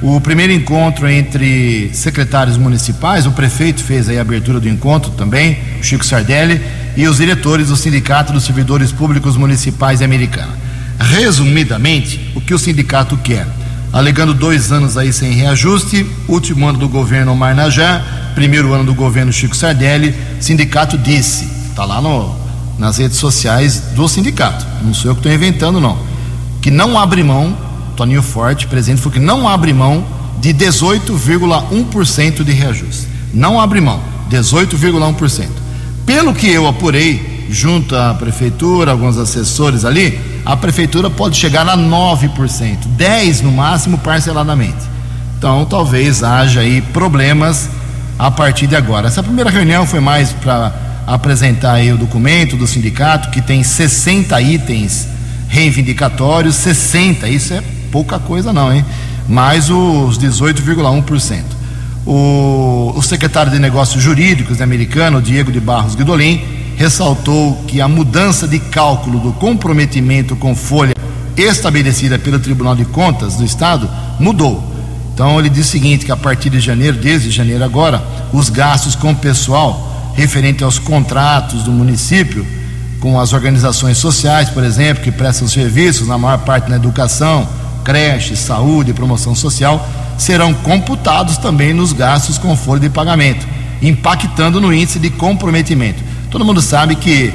o 0.00 0.18
primeiro 0.22 0.54
encontro 0.54 1.06
entre 1.06 1.90
secretários 1.92 2.56
municipais. 2.56 3.26
O 3.26 3.32
prefeito 3.32 3.84
fez 3.84 4.08
a 4.08 4.18
abertura 4.18 4.58
do 4.58 4.68
encontro 4.68 5.10
também, 5.10 5.58
o 5.78 5.84
Chico 5.84 6.04
Sardelli, 6.04 6.62
e 6.96 7.06
os 7.06 7.18
diretores 7.18 7.68
do 7.68 7.76
Sindicato 7.76 8.32
dos 8.32 8.44
Servidores 8.44 8.90
Públicos 8.90 9.36
Municipais 9.36 9.98
de 9.98 10.04
Americana. 10.06 10.54
Resumidamente, 10.98 12.32
o 12.34 12.40
que 12.40 12.54
o 12.54 12.58
sindicato 12.58 13.18
quer? 13.18 13.46
Alegando 13.92 14.32
dois 14.32 14.72
anos 14.72 14.96
aí 14.96 15.12
sem 15.12 15.32
reajuste, 15.32 16.06
último 16.26 16.66
ano 16.66 16.78
do 16.78 16.88
governo 16.88 17.36
Marnajá, 17.36 18.02
primeiro 18.34 18.72
ano 18.72 18.84
do 18.84 18.94
governo 18.94 19.30
Chico 19.30 19.54
Sardelli, 19.54 20.14
sindicato 20.40 20.96
disse, 20.96 21.44
está 21.70 21.84
lá 21.84 22.00
no, 22.00 22.45
nas 22.78 22.98
redes 22.98 23.18
sociais 23.18 23.80
do 23.94 24.06
sindicato, 24.08 24.66
não 24.82 24.92
sou 24.92 25.10
eu 25.10 25.14
que 25.14 25.20
estou 25.20 25.32
inventando 25.32 25.80
não, 25.80 25.98
que 26.60 26.70
não 26.70 26.98
abre 26.98 27.22
mão, 27.22 27.56
Toninho 27.96 28.22
Forte, 28.22 28.66
presidente, 28.66 29.00
falou 29.00 29.14
que 29.14 29.20
não 29.20 29.48
abre 29.48 29.72
mão 29.72 30.04
de 30.38 30.52
18,1% 30.52 32.44
de 32.44 32.52
reajuste. 32.52 33.08
Não 33.32 33.60
abre 33.60 33.80
mão, 33.80 34.00
18,1%. 34.30 35.48
Pelo 36.04 36.34
que 36.34 36.48
eu 36.48 36.68
apurei, 36.68 37.46
junto 37.50 37.96
à 37.96 38.14
prefeitura, 38.14 38.92
alguns 38.92 39.16
assessores 39.18 39.84
ali, 39.84 40.20
a 40.44 40.56
prefeitura 40.56 41.10
pode 41.10 41.36
chegar 41.36 41.68
a 41.68 41.76
9%, 41.76 42.30
10% 42.96 43.42
no 43.42 43.50
máximo 43.50 43.98
parceladamente. 43.98 44.84
Então 45.38 45.64
talvez 45.64 46.22
haja 46.22 46.60
aí 46.60 46.80
problemas 46.80 47.68
a 48.18 48.30
partir 48.30 48.66
de 48.66 48.76
agora. 48.76 49.08
Essa 49.08 49.22
primeira 49.22 49.50
reunião 49.50 49.86
foi 49.86 50.00
mais 50.00 50.32
para 50.32 50.85
apresentar 51.06 51.74
aí 51.74 51.92
o 51.92 51.96
documento 51.96 52.56
do 52.56 52.66
sindicato, 52.66 53.30
que 53.30 53.40
tem 53.40 53.62
60 53.62 54.40
itens 54.42 55.06
reivindicatórios, 55.48 56.56
60, 56.56 57.28
isso 57.28 57.54
é 57.54 57.62
pouca 57.92 58.18
coisa 58.18 58.52
não, 58.52 58.72
hein? 58.72 58.84
Mais 59.28 59.70
os 59.70 60.18
18,1%. 60.18 61.42
O, 62.04 62.92
o 62.96 63.02
secretário 63.02 63.50
de 63.50 63.58
Negócios 63.58 64.02
Jurídicos 64.02 64.60
americano, 64.60 65.22
Diego 65.22 65.52
de 65.52 65.60
Barros 65.60 65.94
Guidolin, 65.94 66.44
ressaltou 66.76 67.64
que 67.66 67.80
a 67.80 67.88
mudança 67.88 68.46
de 68.46 68.58
cálculo 68.58 69.18
do 69.18 69.32
comprometimento 69.32 70.36
com 70.36 70.54
folha 70.54 70.94
estabelecida 71.36 72.18
pelo 72.18 72.38
Tribunal 72.38 72.76
de 72.76 72.84
Contas 72.84 73.36
do 73.36 73.44
Estado 73.44 73.88
mudou. 74.18 74.62
Então 75.14 75.38
ele 75.38 75.48
diz 75.48 75.66
o 75.66 75.70
seguinte, 75.70 76.04
que 76.04 76.12
a 76.12 76.16
partir 76.16 76.50
de 76.50 76.60
janeiro, 76.60 76.98
desde 76.98 77.30
janeiro 77.30 77.64
agora, 77.64 78.04
os 78.32 78.50
gastos 78.50 78.94
com 78.94 79.14
pessoal 79.14 79.85
referente 80.16 80.64
aos 80.64 80.78
contratos 80.78 81.62
do 81.62 81.70
município 81.70 82.46
com 83.00 83.20
as 83.20 83.32
organizações 83.32 83.98
sociais, 83.98 84.48
por 84.48 84.64
exemplo, 84.64 85.04
que 85.04 85.12
prestam 85.12 85.46
serviços, 85.46 86.08
na 86.08 86.18
maior 86.18 86.38
parte 86.38 86.68
na 86.68 86.76
educação, 86.76 87.48
creche, 87.84 88.34
saúde, 88.34 88.92
promoção 88.92 89.34
social, 89.34 89.86
serão 90.18 90.52
computados 90.54 91.36
também 91.36 91.72
nos 91.72 91.92
gastos 91.92 92.38
com 92.38 92.56
folha 92.56 92.80
de 92.80 92.88
pagamento, 92.88 93.46
impactando 93.82 94.60
no 94.60 94.72
índice 94.72 94.98
de 94.98 95.10
comprometimento. 95.10 96.02
Todo 96.30 96.44
mundo 96.44 96.60
sabe 96.60 96.96
que 96.96 97.32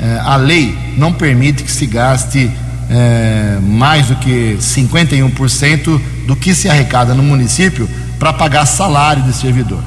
eh, 0.00 0.20
a 0.24 0.36
lei 0.36 0.76
não 0.96 1.12
permite 1.12 1.64
que 1.64 1.70
se 1.70 1.86
gaste 1.86 2.50
eh, 2.88 3.58
mais 3.60 4.06
do 4.06 4.16
que 4.16 4.56
51% 4.58 6.00
do 6.26 6.36
que 6.36 6.54
se 6.54 6.68
arrecada 6.68 7.12
no 7.12 7.22
município 7.22 7.88
para 8.18 8.32
pagar 8.32 8.64
salário 8.66 9.22
de 9.24 9.32
servidor. 9.32 9.82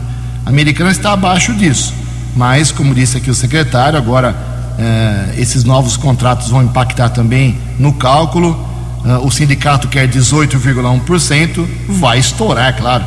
A 0.46 0.50
americana 0.50 0.92
está 0.92 1.14
abaixo 1.14 1.54
disso, 1.54 1.94
mas, 2.36 2.72
como 2.72 2.94
disse 2.94 3.18
aqui 3.18 3.30
o 3.30 3.36
secretário, 3.36 3.98
agora 3.98 4.36
eh, 4.78 5.36
esses 5.38 5.64
novos 5.64 5.98
contratos 5.98 6.50
vão 6.50 6.64
impactar 6.64 7.10
também 7.10 7.58
no 7.78 7.94
cálculo 7.94 8.74
uh, 9.04 9.26
o 9.26 9.32
sindicato 9.32 9.88
quer 9.88 10.08
18,1%, 10.08 11.66
vai 11.88 12.20
estourar, 12.20 12.76
claro, 12.76 13.04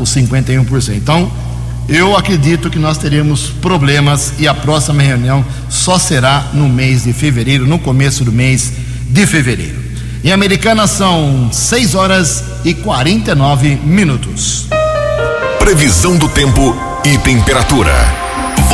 os 0.00 0.14
51%. 0.14 0.94
Então, 0.94 1.30
eu 1.88 2.16
acredito 2.16 2.70
que 2.70 2.78
nós 2.78 2.96
teremos 2.96 3.48
problemas 3.48 4.32
e 4.38 4.48
a 4.48 4.54
próxima 4.54 5.02
reunião 5.02 5.44
só 5.68 5.98
será 5.98 6.46
no 6.54 6.68
mês 6.68 7.04
de 7.04 7.12
fevereiro, 7.12 7.66
no 7.66 7.78
começo 7.78 8.24
do 8.24 8.32
mês 8.32 8.72
de 9.10 9.26
fevereiro. 9.26 9.84
Em 10.22 10.32
Americana 10.32 10.86
são 10.86 11.50
6 11.52 11.94
horas 11.94 12.42
e 12.64 12.72
49 12.72 13.76
minutos. 13.84 14.66
Previsão 15.58 16.16
do 16.16 16.28
tempo 16.30 16.74
e 17.04 17.18
temperatura. 17.18 18.23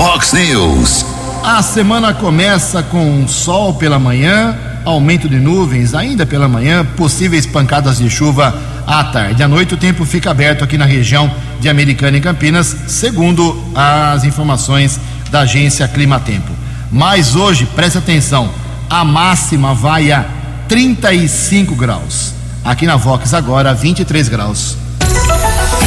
Vox 0.01 0.33
News. 0.33 1.05
A 1.45 1.63
semana 1.63 2.15
começa 2.15 2.83
com 2.83 3.29
sol 3.29 3.75
pela 3.75 3.99
manhã, 3.99 4.57
aumento 4.83 5.29
de 5.29 5.37
nuvens 5.37 5.93
ainda 5.93 6.25
pela 6.25 6.49
manhã, 6.49 6.87
possíveis 6.97 7.45
pancadas 7.45 7.99
de 7.99 8.09
chuva 8.09 8.59
à 8.87 9.05
tarde. 9.05 9.43
À 9.43 9.47
noite 9.47 9.75
o 9.75 9.77
tempo 9.77 10.07
fica 10.07 10.31
aberto 10.31 10.65
aqui 10.65 10.79
na 10.79 10.87
região 10.87 11.31
de 11.61 11.69
Americana 11.69 12.17
e 12.17 12.21
Campinas, 12.23 12.75
segundo 12.87 13.63
as 13.75 14.25
informações 14.25 14.99
da 15.31 15.41
agência 15.41 15.87
Climatempo. 15.87 16.51
Mas 16.91 17.37
hoje, 17.37 17.67
preste 17.67 17.99
atenção, 17.99 18.49
a 18.89 19.05
máxima 19.05 19.75
vai 19.75 20.11
a 20.11 20.25
35 20.67 21.75
graus. 21.75 22.33
Aqui 22.65 22.87
na 22.87 22.97
Vox 22.97 23.35
agora 23.35 23.75
23 23.75 24.31
graus. 24.31 24.79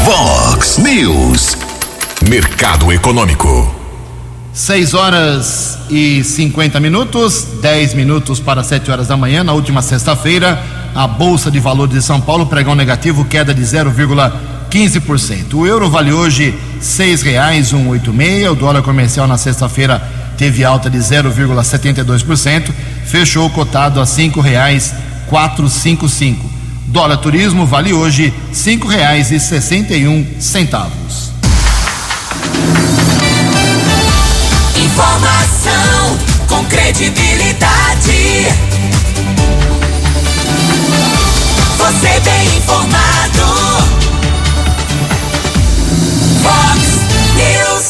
Vox 0.05 0.77
News. 0.77 1.57
Mercado 2.29 2.91
Econômico. 2.93 3.82
6 4.53 4.93
horas 4.93 5.79
e 5.89 6.23
50 6.23 6.79
minutos, 6.79 7.47
10 7.59 7.95
minutos 7.95 8.39
para 8.39 8.63
7 8.63 8.91
horas 8.91 9.07
da 9.07 9.17
manhã. 9.17 9.43
Na 9.43 9.51
última 9.51 9.81
sexta-feira, 9.81 10.63
a 10.93 11.07
Bolsa 11.07 11.49
de 11.49 11.59
Valores 11.59 11.95
de 11.95 12.03
São 12.03 12.21
Paulo 12.21 12.45
pregão 12.45 12.75
negativo, 12.75 13.25
queda 13.25 13.51
de 13.51 13.63
0,15%. 13.63 15.55
O 15.55 15.65
euro 15.65 15.89
vale 15.89 16.13
hoje 16.13 16.51
R$ 16.51 16.59
6,186. 16.79 18.51
O 18.51 18.55
dólar 18.55 18.83
comercial 18.83 19.27
na 19.27 19.39
sexta-feira 19.39 19.99
teve 20.37 20.63
alta 20.63 20.87
de 20.87 20.99
0,72%, 20.99 22.69
fechou 23.05 23.49
cotado 23.49 23.99
a 23.99 24.03
R$ 24.03 24.09
5,455. 24.09 26.53
Dólar 26.85 27.17
turismo 27.17 27.65
vale 27.65 27.91
hoje 27.91 28.25
R$ 28.25 28.33
5,61. 28.53 31.32
Informação 34.93 36.19
com 36.47 36.63
credibilidade. 36.65 38.45
Você 41.79 42.19
bem 42.19 42.57
informado. 42.57 43.43
Fox 46.43 46.79
News. 47.33 47.85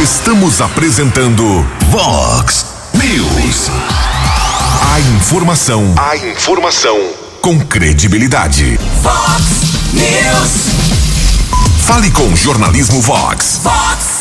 Estamos 0.00 0.60
apresentando 0.60 1.66
Vox 1.90 2.66
News. 2.94 3.70
A 4.94 5.00
informação, 5.00 5.92
a 5.96 6.16
informação 6.16 6.96
com 7.40 7.58
credibilidade. 7.58 8.78
Fox 9.02 9.42
News. 9.92 10.68
Fale 11.84 12.12
com 12.12 12.28
o 12.28 12.36
jornalismo 12.36 13.02
Vox. 13.02 13.58
Fox 13.60 14.17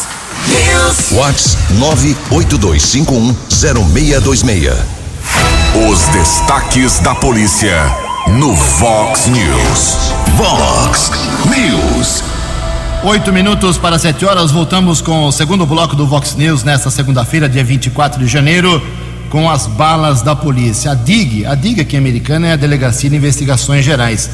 Vox 1.12 1.58
982510626. 2.32 4.74
Os 5.90 6.00
destaques 6.08 7.00
da 7.00 7.16
polícia 7.16 7.76
no 8.28 8.54
Vox 8.54 9.28
News. 9.28 9.98
Vox 10.36 11.12
News. 11.46 12.24
Oito 13.04 13.34
minutos 13.34 13.78
para 13.78 14.00
sete 14.00 14.26
horas, 14.26 14.52
voltamos 14.52 15.02
com 15.02 15.26
o 15.26 15.32
segundo 15.32 15.66
bloco 15.66 15.96
do 15.96 16.08
Vox 16.08 16.36
News 16.36 16.64
nesta 16.64 16.90
segunda-feira, 16.90 17.50
dia 17.50 17.64
24 17.64 18.20
de 18.20 18.28
janeiro, 18.28 18.82
com 19.30 19.50
as 19.50 19.68
balas 19.68 20.22
da 20.22 20.36
polícia. 20.36 20.92
A 20.92 20.96
DIG, 20.96 21.46
a 21.46 21.56
DIG 21.56 21.82
aqui 21.82 21.98
americana 21.98 22.48
é 22.48 22.54
a 22.54 22.58
Delegacia 22.58 23.10
de 23.10 23.16
Investigações 23.16 23.84
Gerais. 23.84 24.30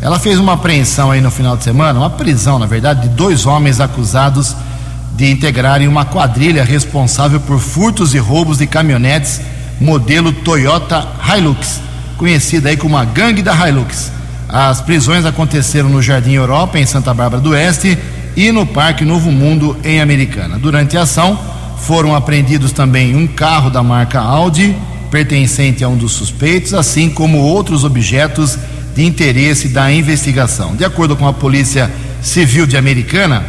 Ela 0.00 0.18
fez 0.18 0.38
uma 0.38 0.54
apreensão 0.54 1.10
aí 1.10 1.20
no 1.20 1.30
final 1.30 1.56
de 1.56 1.64
semana, 1.64 1.98
uma 1.98 2.10
prisão, 2.10 2.58
na 2.58 2.66
verdade, 2.66 3.08
de 3.08 3.10
dois 3.14 3.46
homens 3.46 3.80
acusados 3.80 4.50
de 4.50 4.75
integrarem 5.24 5.88
uma 5.88 6.04
quadrilha 6.04 6.62
responsável 6.64 7.40
por 7.40 7.58
furtos 7.58 8.14
e 8.14 8.18
roubos 8.18 8.58
de 8.58 8.66
caminhonetes 8.66 9.40
modelo 9.80 10.32
Toyota 10.32 11.06
Hilux, 11.22 11.80
conhecida 12.16 12.68
aí 12.68 12.76
como 12.76 12.96
a 12.96 13.04
gangue 13.04 13.42
da 13.42 13.68
Hilux. 13.68 14.10
As 14.48 14.80
prisões 14.80 15.24
aconteceram 15.24 15.88
no 15.88 16.02
Jardim 16.02 16.32
Europa, 16.32 16.78
em 16.78 16.86
Santa 16.86 17.12
Bárbara 17.12 17.42
do 17.42 17.50
Oeste, 17.50 17.98
e 18.36 18.52
no 18.52 18.66
Parque 18.66 19.04
Novo 19.04 19.30
Mundo, 19.30 19.76
em 19.82 20.00
Americana. 20.00 20.58
Durante 20.58 20.96
a 20.96 21.02
ação, 21.02 21.38
foram 21.78 22.14
apreendidos 22.14 22.72
também 22.72 23.14
um 23.14 23.26
carro 23.26 23.70
da 23.70 23.82
marca 23.82 24.20
Audi, 24.20 24.76
pertencente 25.10 25.82
a 25.84 25.88
um 25.88 25.96
dos 25.96 26.12
suspeitos, 26.12 26.74
assim 26.74 27.08
como 27.08 27.38
outros 27.38 27.84
objetos 27.84 28.58
de 28.94 29.04
interesse 29.04 29.68
da 29.68 29.90
investigação. 29.92 30.74
De 30.74 30.84
acordo 30.84 31.16
com 31.16 31.26
a 31.26 31.32
Polícia 31.32 31.90
Civil 32.22 32.66
de 32.66 32.76
Americana, 32.76 33.44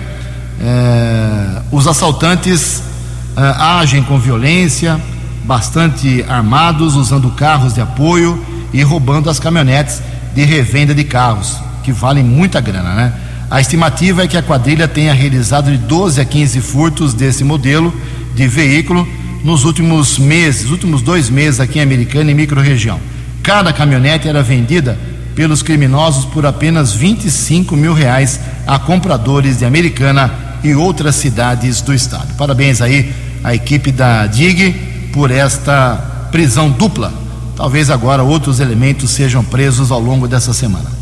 eh, 0.60 1.62
os 1.72 1.88
assaltantes 1.88 2.82
ah, 3.36 3.80
agem 3.80 4.02
com 4.04 4.18
violência, 4.18 5.00
bastante 5.44 6.26
armados, 6.28 6.96
usando 6.96 7.30
carros 7.32 7.74
de 7.74 7.82
apoio 7.82 8.44
e 8.74 8.82
roubando 8.82 9.30
as 9.30 9.40
caminhonetes 9.40 10.02
de 10.34 10.44
revenda 10.44 10.94
de 10.94 11.04
carros, 11.04 11.58
que 11.84 11.92
valem 11.92 12.24
muita 12.24 12.60
grana, 12.60 12.94
né? 12.94 13.14
A 13.50 13.62
estimativa 13.62 14.24
é 14.24 14.28
que 14.28 14.36
a 14.36 14.44
quadrilha 14.44 14.88
tenha 14.88 15.14
realizado 15.14 15.72
de 15.72 15.78
12 15.78 16.20
a 16.20 16.26
15 16.26 16.60
furtos 16.60 17.14
desse 17.14 17.44
modelo 17.44 17.94
de 18.36 18.46
veículo 18.46 19.08
nos 19.44 19.64
últimos 19.64 20.20
meses, 20.20 20.70
últimos 20.70 21.02
dois 21.02 21.30
meses 21.30 21.60
aqui 21.60 21.80
em 21.80 21.82
Americana 21.82 22.30
e 22.30 22.34
microrregião. 22.34 23.00
Cada 23.42 23.72
caminhonete 23.72 24.28
era 24.28 24.44
vendida 24.44 24.98
pelos 25.34 25.62
criminosos 25.62 26.26
por 26.26 26.46
apenas 26.46 26.94
25 26.94 27.76
mil 27.76 27.94
reais 27.94 28.40
a 28.66 28.78
compradores 28.78 29.60
de 29.60 29.66
Americana 29.66 30.47
e 30.64 30.74
outras 30.76 31.16
cidades 31.16 31.82
do 31.82 31.94
estado. 31.94 32.34
Parabéns 32.38 32.82
aí 32.82 33.14
à 33.44 33.54
equipe 33.54 33.92
da 33.92 34.28
DIG 34.28 35.10
por 35.14 35.32
esta 35.32 35.96
prisão 36.32 36.70
dupla. 36.70 37.14
Talvez 37.56 37.90
agora 37.90 38.24
outros 38.24 38.60
elementos 38.60 39.10
sejam 39.10 39.44
presos 39.44 39.92
ao 39.92 40.00
longo 40.00 40.28
dessa 40.28 40.54
semana. 40.54 40.98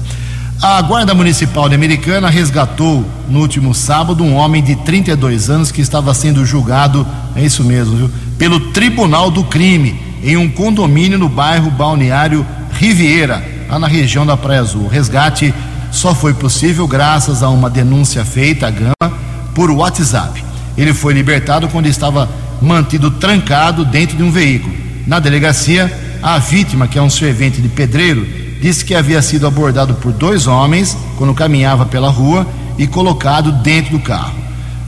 A 0.61 0.81
Guarda 0.81 1.13
Municipal 1.13 1.67
de 1.67 1.75
Americana 1.75 2.29
resgatou 2.29 3.05
no 3.27 3.41
último 3.41 3.73
sábado 3.73 4.23
um 4.23 4.35
homem 4.35 4.63
de 4.63 4.75
32 4.77 5.49
anos 5.49 5.71
que 5.71 5.81
estava 5.81 6.13
sendo 6.13 6.45
julgado, 6.45 7.05
é 7.35 7.43
isso 7.43 7.63
mesmo, 7.63 7.97
viu, 7.97 8.11
pelo 8.37 8.71
Tribunal 8.71 9.29
do 9.29 9.43
Crime, 9.43 9.99
em 10.23 10.37
um 10.37 10.49
condomínio 10.49 11.19
no 11.19 11.27
bairro 11.27 11.69
Balneário 11.69 12.45
Riviera, 12.71 13.45
lá 13.69 13.77
na 13.77 13.87
região 13.87 14.25
da 14.25 14.37
Praia 14.37 14.61
Azul. 14.61 14.85
O 14.85 14.87
resgate 14.87 15.53
só 15.91 16.15
foi 16.15 16.33
possível 16.33 16.87
graças 16.87 17.43
a 17.43 17.49
uma 17.49 17.69
denúncia 17.69 18.23
feita 18.23 18.67
à 18.67 18.71
Gama 18.71 19.24
por 19.55 19.71
WhatsApp. 19.71 20.43
Ele 20.77 20.93
foi 20.93 21.13
libertado 21.13 21.67
quando 21.69 21.87
estava 21.87 22.29
mantido 22.61 23.09
trancado 23.09 23.83
dentro 23.85 24.15
de 24.15 24.21
um 24.21 24.29
veículo. 24.29 24.75
Na 25.07 25.19
delegacia, 25.19 25.91
a 26.21 26.37
vítima, 26.37 26.87
que 26.87 26.99
é 26.99 27.01
um 27.01 27.09
servente 27.09 27.61
de 27.61 27.69
pedreiro, 27.69 28.27
disse 28.61 28.83
que 28.83 28.93
havia 28.93 29.21
sido 29.21 29.47
abordado 29.47 29.95
por 29.95 30.11
dois 30.11 30.47
homens 30.47 30.97
quando 31.17 31.33
caminhava 31.33 31.85
pela 31.85 32.09
rua 32.09 32.45
e 32.77 32.85
colocado 32.85 33.51
dentro 33.51 33.97
do 33.97 34.03
carro. 34.03 34.33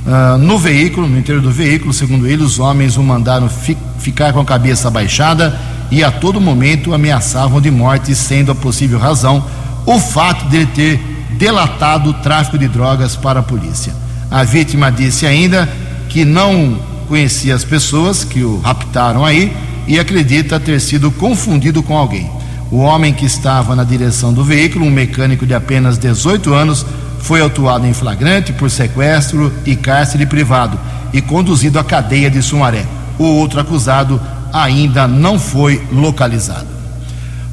Uh, 0.06 0.38
no 0.38 0.58
veículo, 0.58 1.08
no 1.08 1.18
interior 1.18 1.42
do 1.42 1.52
veículo, 1.52 1.94
segundo 1.94 2.28
ele, 2.28 2.44
os 2.44 2.60
homens 2.60 2.98
o 2.98 3.04
mandaram 3.04 3.50
fi 3.50 3.78
ficar 4.00 4.32
com 4.32 4.40
a 4.40 4.46
cabeça 4.46 4.88
abaixada 4.88 5.60
e 5.92 6.04
a 6.04 6.12
todo 6.12 6.40
momento 6.40 6.94
ameaçavam 6.94 7.60
de 7.60 7.70
morte, 7.70 8.16
sendo 8.16 8.52
a 8.52 8.56
possível 8.56 9.00
razão 9.00 9.46
o 9.86 10.00
fato 10.00 10.48
de 10.50 10.58
ele 10.58 10.66
ter 10.68 11.00
delatado 11.32 12.10
o 12.10 12.14
tráfico 12.14 12.58
de 12.58 12.68
drogas 12.68 13.16
para 13.16 13.42
a 13.42 13.44
polícia. 13.44 13.94
A 14.30 14.44
vítima 14.44 14.92
disse 14.92 15.26
ainda 15.26 15.70
que 16.10 16.26
não 16.26 16.80
conhecia 17.08 17.56
as 17.56 17.64
pessoas 17.64 18.24
que 18.24 18.44
o 18.44 18.60
raptaram 18.60 19.26
aí 19.26 19.56
e 19.88 19.98
acredita 19.98 20.60
ter 20.60 20.82
sido 20.82 21.10
confundido 21.10 21.82
com 21.82 21.98
alguém. 21.98 22.30
O 22.70 22.80
homem 22.80 23.14
que 23.14 23.26
estava 23.26 23.76
na 23.76 23.86
direção 23.86 24.34
do 24.34 24.44
veículo, 24.44 24.86
um 24.86 24.92
mecânico 24.92 25.46
de 25.46 25.54
apenas 25.54 25.98
18 25.98 26.54
anos, 26.54 26.86
foi 27.20 27.40
autuado 27.42 27.88
em 27.88 27.94
flagrante 27.94 28.52
por 28.52 28.70
sequestro 28.70 29.52
e 29.66 29.76
cárcere 29.76 30.26
privado 30.26 30.78
e 31.14 31.22
conduzido 31.22 31.80
à 31.80 31.84
cadeia 31.84 32.30
de 32.30 32.42
Sumaré. 32.42 32.86
O 33.18 33.24
outro 33.24 33.62
acusado 33.62 34.20
ainda 34.52 35.08
não 35.08 35.40
foi 35.40 35.82
localizado. 35.92 36.68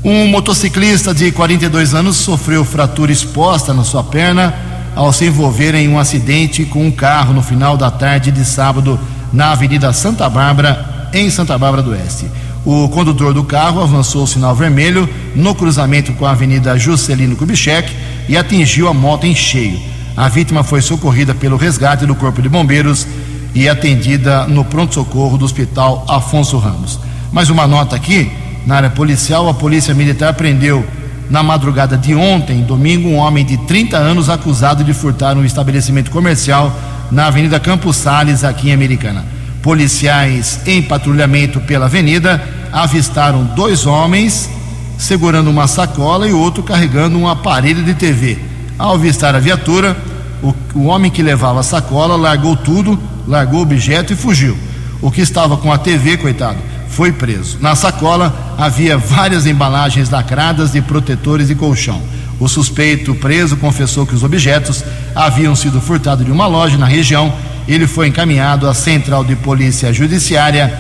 Um 0.02 0.26
motociclista 0.28 1.14
de 1.14 1.30
42 1.30 1.94
anos 1.94 2.16
sofreu 2.16 2.64
fratura 2.64 3.12
exposta 3.12 3.72
na 3.72 3.84
sua 3.84 4.02
perna 4.02 4.54
ao 4.94 5.12
se 5.12 5.26
envolver 5.26 5.74
em 5.74 5.88
um 5.88 5.98
acidente 5.98 6.64
com 6.64 6.87
um 6.87 6.90
carro 6.90 7.33
no 7.35 7.42
final 7.42 7.76
da 7.76 7.90
tarde 7.90 8.30
de 8.30 8.44
sábado 8.44 8.98
na 9.33 9.52
Avenida 9.52 9.92
Santa 9.92 10.28
Bárbara, 10.28 11.11
em 11.12 11.28
Santa 11.30 11.59
Bárbara 11.59 11.83
do 11.83 11.90
Oeste. 11.90 12.26
O 12.64 12.88
condutor 12.88 13.35
do 13.35 13.44
carro 13.44 13.83
avançou 13.83 14.24
o 14.24 14.26
sinal 14.26 14.54
vermelho 14.54 15.09
no 15.35 15.54
cruzamento 15.54 16.12
com 16.14 16.24
a 16.24 16.30
Avenida 16.30 16.78
Juscelino 16.78 17.37
Kubitschek 17.37 17.92
e 18.28 18.37
atingiu 18.37 18.88
a 18.88 18.94
moto 18.94 19.26
em 19.26 19.35
cheio. 19.35 19.78
A 20.16 20.28
vítima 20.28 20.62
foi 20.62 20.80
socorrida 20.80 21.35
pelo 21.35 21.57
resgate 21.57 22.07
do 22.07 22.14
Corpo 22.14 22.40
de 22.40 22.48
Bombeiros 22.48 23.07
e 23.54 23.68
atendida 23.68 24.46
no 24.46 24.64
pronto-socorro 24.64 25.37
do 25.37 25.44
Hospital 25.44 26.04
Afonso 26.09 26.57
Ramos. 26.57 26.98
Mais 27.30 27.50
uma 27.50 27.66
nota 27.66 27.96
aqui: 27.96 28.30
na 28.66 28.76
área 28.76 28.90
policial, 28.90 29.48
a 29.48 29.54
Polícia 29.54 29.92
Militar 29.92 30.33
prendeu 30.35 30.85
na 31.30 31.42
madrugada 31.42 31.96
de 31.96 32.14
ontem, 32.14 32.62
domingo, 32.62 33.08
um 33.08 33.16
homem 33.16 33.44
de 33.44 33.56
30 33.56 33.96
anos 33.96 34.28
acusado 34.28 34.84
de 34.84 34.92
furtar 34.92 35.37
um 35.37 35.44
estabelecimento 35.44 36.10
comercial 36.10 36.76
na 37.10 37.26
Avenida 37.26 37.58
Campos 37.60 37.96
Sales, 37.96 38.44
aqui 38.44 38.70
em 38.70 38.72
Americana. 38.72 39.24
Policiais 39.62 40.60
em 40.66 40.82
patrulhamento 40.82 41.60
pela 41.60 41.87
avenida 41.87 42.42
avistaram 42.72 43.44
dois 43.44 43.87
homens 43.87 44.50
segurando 44.98 45.50
uma 45.50 45.66
sacola 45.66 46.28
e 46.28 46.32
outro 46.32 46.62
carregando 46.62 47.18
um 47.18 47.28
aparelho 47.28 47.82
de 47.82 47.94
TV. 47.94 48.38
Ao 48.78 48.94
avistar 48.94 49.34
a 49.34 49.40
viatura, 49.40 49.96
o, 50.42 50.54
o 50.74 50.84
homem 50.84 51.10
que 51.10 51.22
levava 51.22 51.60
a 51.60 51.62
sacola 51.62 52.16
largou 52.16 52.56
tudo, 52.56 52.98
largou 53.26 53.60
o 53.60 53.62
objeto 53.62 54.12
e 54.12 54.16
fugiu. 54.16 54.56
O 55.00 55.10
que 55.10 55.20
estava 55.20 55.56
com 55.56 55.72
a 55.72 55.78
TV, 55.78 56.16
coitado, 56.16 56.58
foi 56.94 57.12
preso. 57.12 57.59
Na 57.61 57.74
sacola 57.74 58.54
havia 58.57 58.96
várias 58.96 59.46
embalagens 59.46 60.11
lacradas 60.11 60.72
de 60.72 60.80
protetores 60.80 61.48
de 61.48 61.54
colchão. 61.54 62.00
O 62.40 62.48
suspeito 62.48 63.14
preso 63.14 63.57
confessou 63.57 64.07
que 64.07 64.14
os 64.14 64.22
objetos 64.22 64.85
haviam 65.14 65.54
sido 65.54 65.80
furtados 65.80 66.24
de 66.24 66.33
uma 66.33 66.46
loja 66.46 66.76
na 66.76 66.87
região 66.87 67.33
ele 67.66 67.87
foi 67.87 68.09
encaminhado 68.09 68.68
à 68.68 68.74
Central 68.74 69.24
de 69.24 69.35
Polícia 69.37 69.92
Judiciária 69.92 70.72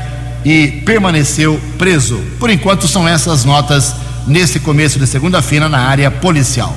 e 0.44 0.82
permaneceu 0.84 1.58
preso. 1.78 2.20
Por 2.38 2.50
enquanto, 2.50 2.86
são 2.86 3.08
essas 3.08 3.44
notas 3.44 3.94
nesse 4.26 4.60
começo 4.60 4.98
de 4.98 5.06
segunda-feira 5.06 5.68
na 5.68 5.78
área 5.78 6.10
policial. 6.10 6.76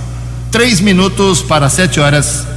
Três 0.50 0.80
minutos 0.80 1.42
para 1.42 1.70
sete 1.70 2.00
horas. 2.00 2.48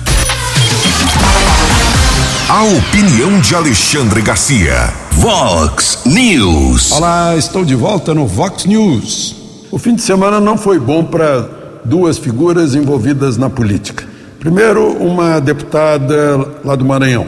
A 2.48 2.62
opinião 2.62 3.40
de 3.40 3.54
Alexandre 3.54 4.22
Garcia. 4.22 5.09
Vox 5.20 5.98
News. 6.06 6.92
Olá, 6.92 7.36
estou 7.36 7.62
de 7.62 7.74
volta 7.74 8.14
no 8.14 8.26
Vox 8.26 8.64
News. 8.64 9.36
O 9.70 9.78
fim 9.78 9.94
de 9.94 10.00
semana 10.00 10.40
não 10.40 10.56
foi 10.56 10.78
bom 10.78 11.04
para 11.04 11.46
duas 11.84 12.16
figuras 12.16 12.74
envolvidas 12.74 13.36
na 13.36 13.50
política. 13.50 14.02
Primeiro, 14.38 14.96
uma 14.96 15.38
deputada 15.38 16.38
lá 16.64 16.74
do 16.74 16.86
Maranhão, 16.86 17.26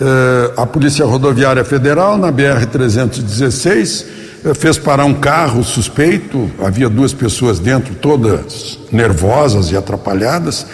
eh, 0.00 0.52
a 0.56 0.64
Polícia 0.64 1.04
Rodoviária 1.04 1.64
Federal, 1.64 2.16
na 2.16 2.30
BR-316, 2.30 4.06
eh, 4.44 4.54
fez 4.54 4.78
parar 4.78 5.04
um 5.04 5.14
carro 5.14 5.64
suspeito, 5.64 6.48
havia 6.64 6.88
duas 6.88 7.12
pessoas 7.12 7.58
dentro, 7.58 7.92
todas 7.96 8.78
nervosas 8.92 9.72
e 9.72 9.76
atrapalhadas, 9.76 10.64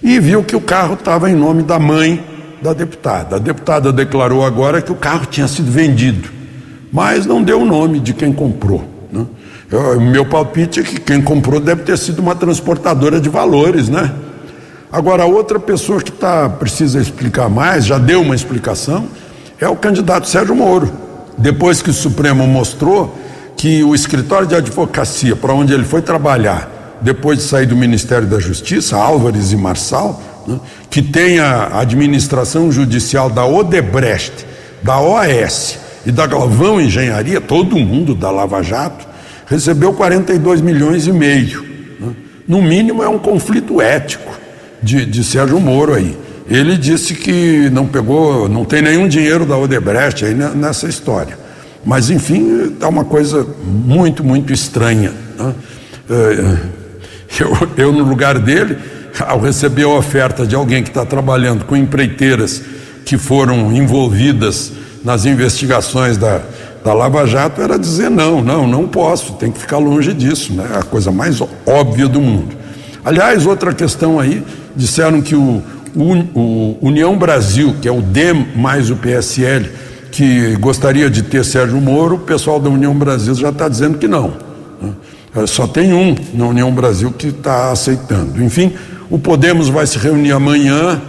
e 0.04 0.20
viu 0.20 0.44
que 0.44 0.54
o 0.54 0.60
carro 0.60 0.94
estava 0.94 1.30
em 1.30 1.34
nome 1.34 1.62
da 1.62 1.78
mãe 1.78 2.22
da 2.60 2.74
deputada. 2.74 3.36
A 3.36 3.38
deputada 3.38 3.90
declarou 3.90 4.44
agora 4.44 4.82
que 4.82 4.92
o 4.92 4.94
carro 4.94 5.24
tinha 5.24 5.48
sido 5.48 5.72
vendido, 5.72 6.28
mas 6.92 7.24
não 7.24 7.42
deu 7.42 7.62
o 7.62 7.64
nome 7.64 7.98
de 7.98 8.12
quem 8.12 8.30
comprou. 8.30 8.84
Né? 9.10 9.24
O 9.96 10.00
meu 10.00 10.26
palpite 10.26 10.80
é 10.80 10.82
que 10.82 11.00
quem 11.00 11.22
comprou 11.22 11.58
deve 11.58 11.82
ter 11.82 11.96
sido 11.96 12.20
uma 12.20 12.34
transportadora 12.34 13.18
de 13.18 13.30
valores, 13.30 13.88
né? 13.88 14.12
Agora, 14.94 15.24
outra 15.26 15.58
pessoa 15.58 16.00
que 16.00 16.12
tá, 16.12 16.48
precisa 16.48 17.00
explicar 17.00 17.48
mais, 17.48 17.84
já 17.84 17.98
deu 17.98 18.22
uma 18.22 18.32
explicação, 18.32 19.08
é 19.60 19.66
o 19.68 19.74
candidato 19.74 20.28
Sérgio 20.28 20.54
Moro. 20.54 20.88
Depois 21.36 21.82
que 21.82 21.90
o 21.90 21.92
Supremo 21.92 22.46
mostrou 22.46 23.12
que 23.56 23.82
o 23.82 23.92
escritório 23.92 24.46
de 24.46 24.54
advocacia 24.54 25.34
para 25.34 25.52
onde 25.52 25.74
ele 25.74 25.82
foi 25.82 26.00
trabalhar 26.00 26.96
depois 27.00 27.38
de 27.38 27.44
sair 27.44 27.66
do 27.66 27.74
Ministério 27.74 28.28
da 28.28 28.38
Justiça, 28.38 28.96
Álvares 28.96 29.50
e 29.50 29.56
Marçal, 29.56 30.22
né, 30.46 30.60
que 30.88 31.02
tem 31.02 31.40
a 31.40 31.80
administração 31.80 32.70
judicial 32.70 33.28
da 33.28 33.44
Odebrecht, 33.44 34.46
da 34.80 35.00
OAS 35.00 35.76
e 36.06 36.12
da 36.12 36.24
Galvão 36.24 36.80
Engenharia, 36.80 37.40
todo 37.40 37.76
mundo 37.76 38.14
da 38.14 38.30
Lava 38.30 38.62
Jato, 38.62 39.04
recebeu 39.48 39.92
42 39.92 40.60
milhões 40.60 41.08
e 41.08 41.12
meio. 41.12 41.64
Né. 41.98 42.12
No 42.46 42.62
mínimo 42.62 43.02
é 43.02 43.08
um 43.08 43.18
conflito 43.18 43.80
ético 43.80 44.43
de, 44.84 45.06
de 45.06 45.24
Sérgio 45.24 45.58
Moro 45.58 45.94
aí. 45.94 46.16
Ele 46.48 46.76
disse 46.76 47.14
que 47.14 47.70
não 47.70 47.86
pegou, 47.86 48.48
não 48.48 48.64
tem 48.64 48.82
nenhum 48.82 49.08
dinheiro 49.08 49.46
da 49.46 49.56
Odebrecht 49.56 50.24
aí 50.24 50.34
nessa 50.34 50.86
história. 50.86 51.38
Mas, 51.84 52.10
enfim, 52.10 52.76
é 52.80 52.86
uma 52.86 53.04
coisa 53.04 53.46
muito, 53.64 54.22
muito 54.22 54.52
estranha. 54.52 55.12
Né? 55.38 55.54
É, 56.10 56.56
eu, 57.40 57.68
eu, 57.76 57.92
no 57.92 58.04
lugar 58.04 58.38
dele, 58.38 58.76
ao 59.26 59.40
receber 59.40 59.84
a 59.84 59.88
oferta 59.88 60.46
de 60.46 60.54
alguém 60.54 60.82
que 60.82 60.90
está 60.90 61.04
trabalhando 61.04 61.64
com 61.64 61.76
empreiteiras 61.76 62.62
que 63.04 63.16
foram 63.16 63.72
envolvidas 63.72 64.72
nas 65.04 65.26
investigações 65.26 66.16
da, 66.16 66.40
da 66.84 66.92
Lava 66.94 67.26
Jato 67.26 67.60
era 67.60 67.78
dizer 67.78 68.10
não, 68.10 68.42
não, 68.42 68.66
não 68.66 68.88
posso, 68.88 69.34
tem 69.34 69.50
que 69.50 69.58
ficar 69.58 69.78
longe 69.78 70.12
disso, 70.12 70.52
né? 70.54 70.66
É 70.74 70.78
a 70.78 70.82
coisa 70.82 71.10
mais 71.10 71.40
óbvia 71.66 72.08
do 72.08 72.20
mundo. 72.20 72.56
Aliás, 73.04 73.46
outra 73.46 73.74
questão 73.74 74.18
aí, 74.18 74.42
disseram 74.76 75.20
que 75.20 75.34
o, 75.34 75.62
o, 75.94 76.02
o 76.34 76.78
União 76.82 77.16
Brasil, 77.16 77.76
que 77.80 77.88
é 77.88 77.92
o 77.92 78.00
DEM 78.00 78.48
mais 78.56 78.90
o 78.90 78.96
PSL, 78.96 79.70
que 80.10 80.56
gostaria 80.56 81.10
de 81.10 81.22
ter 81.22 81.44
Sérgio 81.44 81.80
Moro, 81.80 82.16
o 82.16 82.20
pessoal 82.20 82.60
da 82.60 82.70
União 82.70 82.94
Brasil 82.94 83.34
já 83.34 83.50
está 83.50 83.68
dizendo 83.68 83.98
que 83.98 84.06
não. 84.06 84.34
Né? 84.80 85.46
Só 85.46 85.66
tem 85.66 85.92
um 85.92 86.14
na 86.32 86.46
União 86.46 86.70
Brasil 86.72 87.10
que 87.10 87.28
está 87.28 87.72
aceitando. 87.72 88.42
Enfim, 88.42 88.72
o 89.10 89.18
Podemos 89.18 89.68
vai 89.68 89.86
se 89.86 89.98
reunir 89.98 90.32
amanhã 90.32 91.02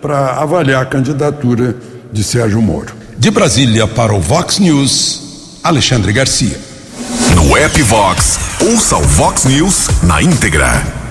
para 0.00 0.40
avaliar 0.40 0.82
a 0.82 0.86
candidatura 0.86 1.76
de 2.12 2.22
Sérgio 2.22 2.62
Moro. 2.62 2.94
De 3.18 3.30
Brasília 3.30 3.86
para 3.86 4.12
o 4.12 4.20
Vox 4.20 4.58
News, 4.58 5.58
Alexandre 5.62 6.12
Garcia. 6.12 6.58
No 7.34 7.56
app 7.56 7.82
Vox, 7.82 8.38
ouça 8.60 8.96
o 8.96 9.02
Vox 9.02 9.44
News 9.44 9.88
na 10.04 10.22
íntegra. 10.22 11.01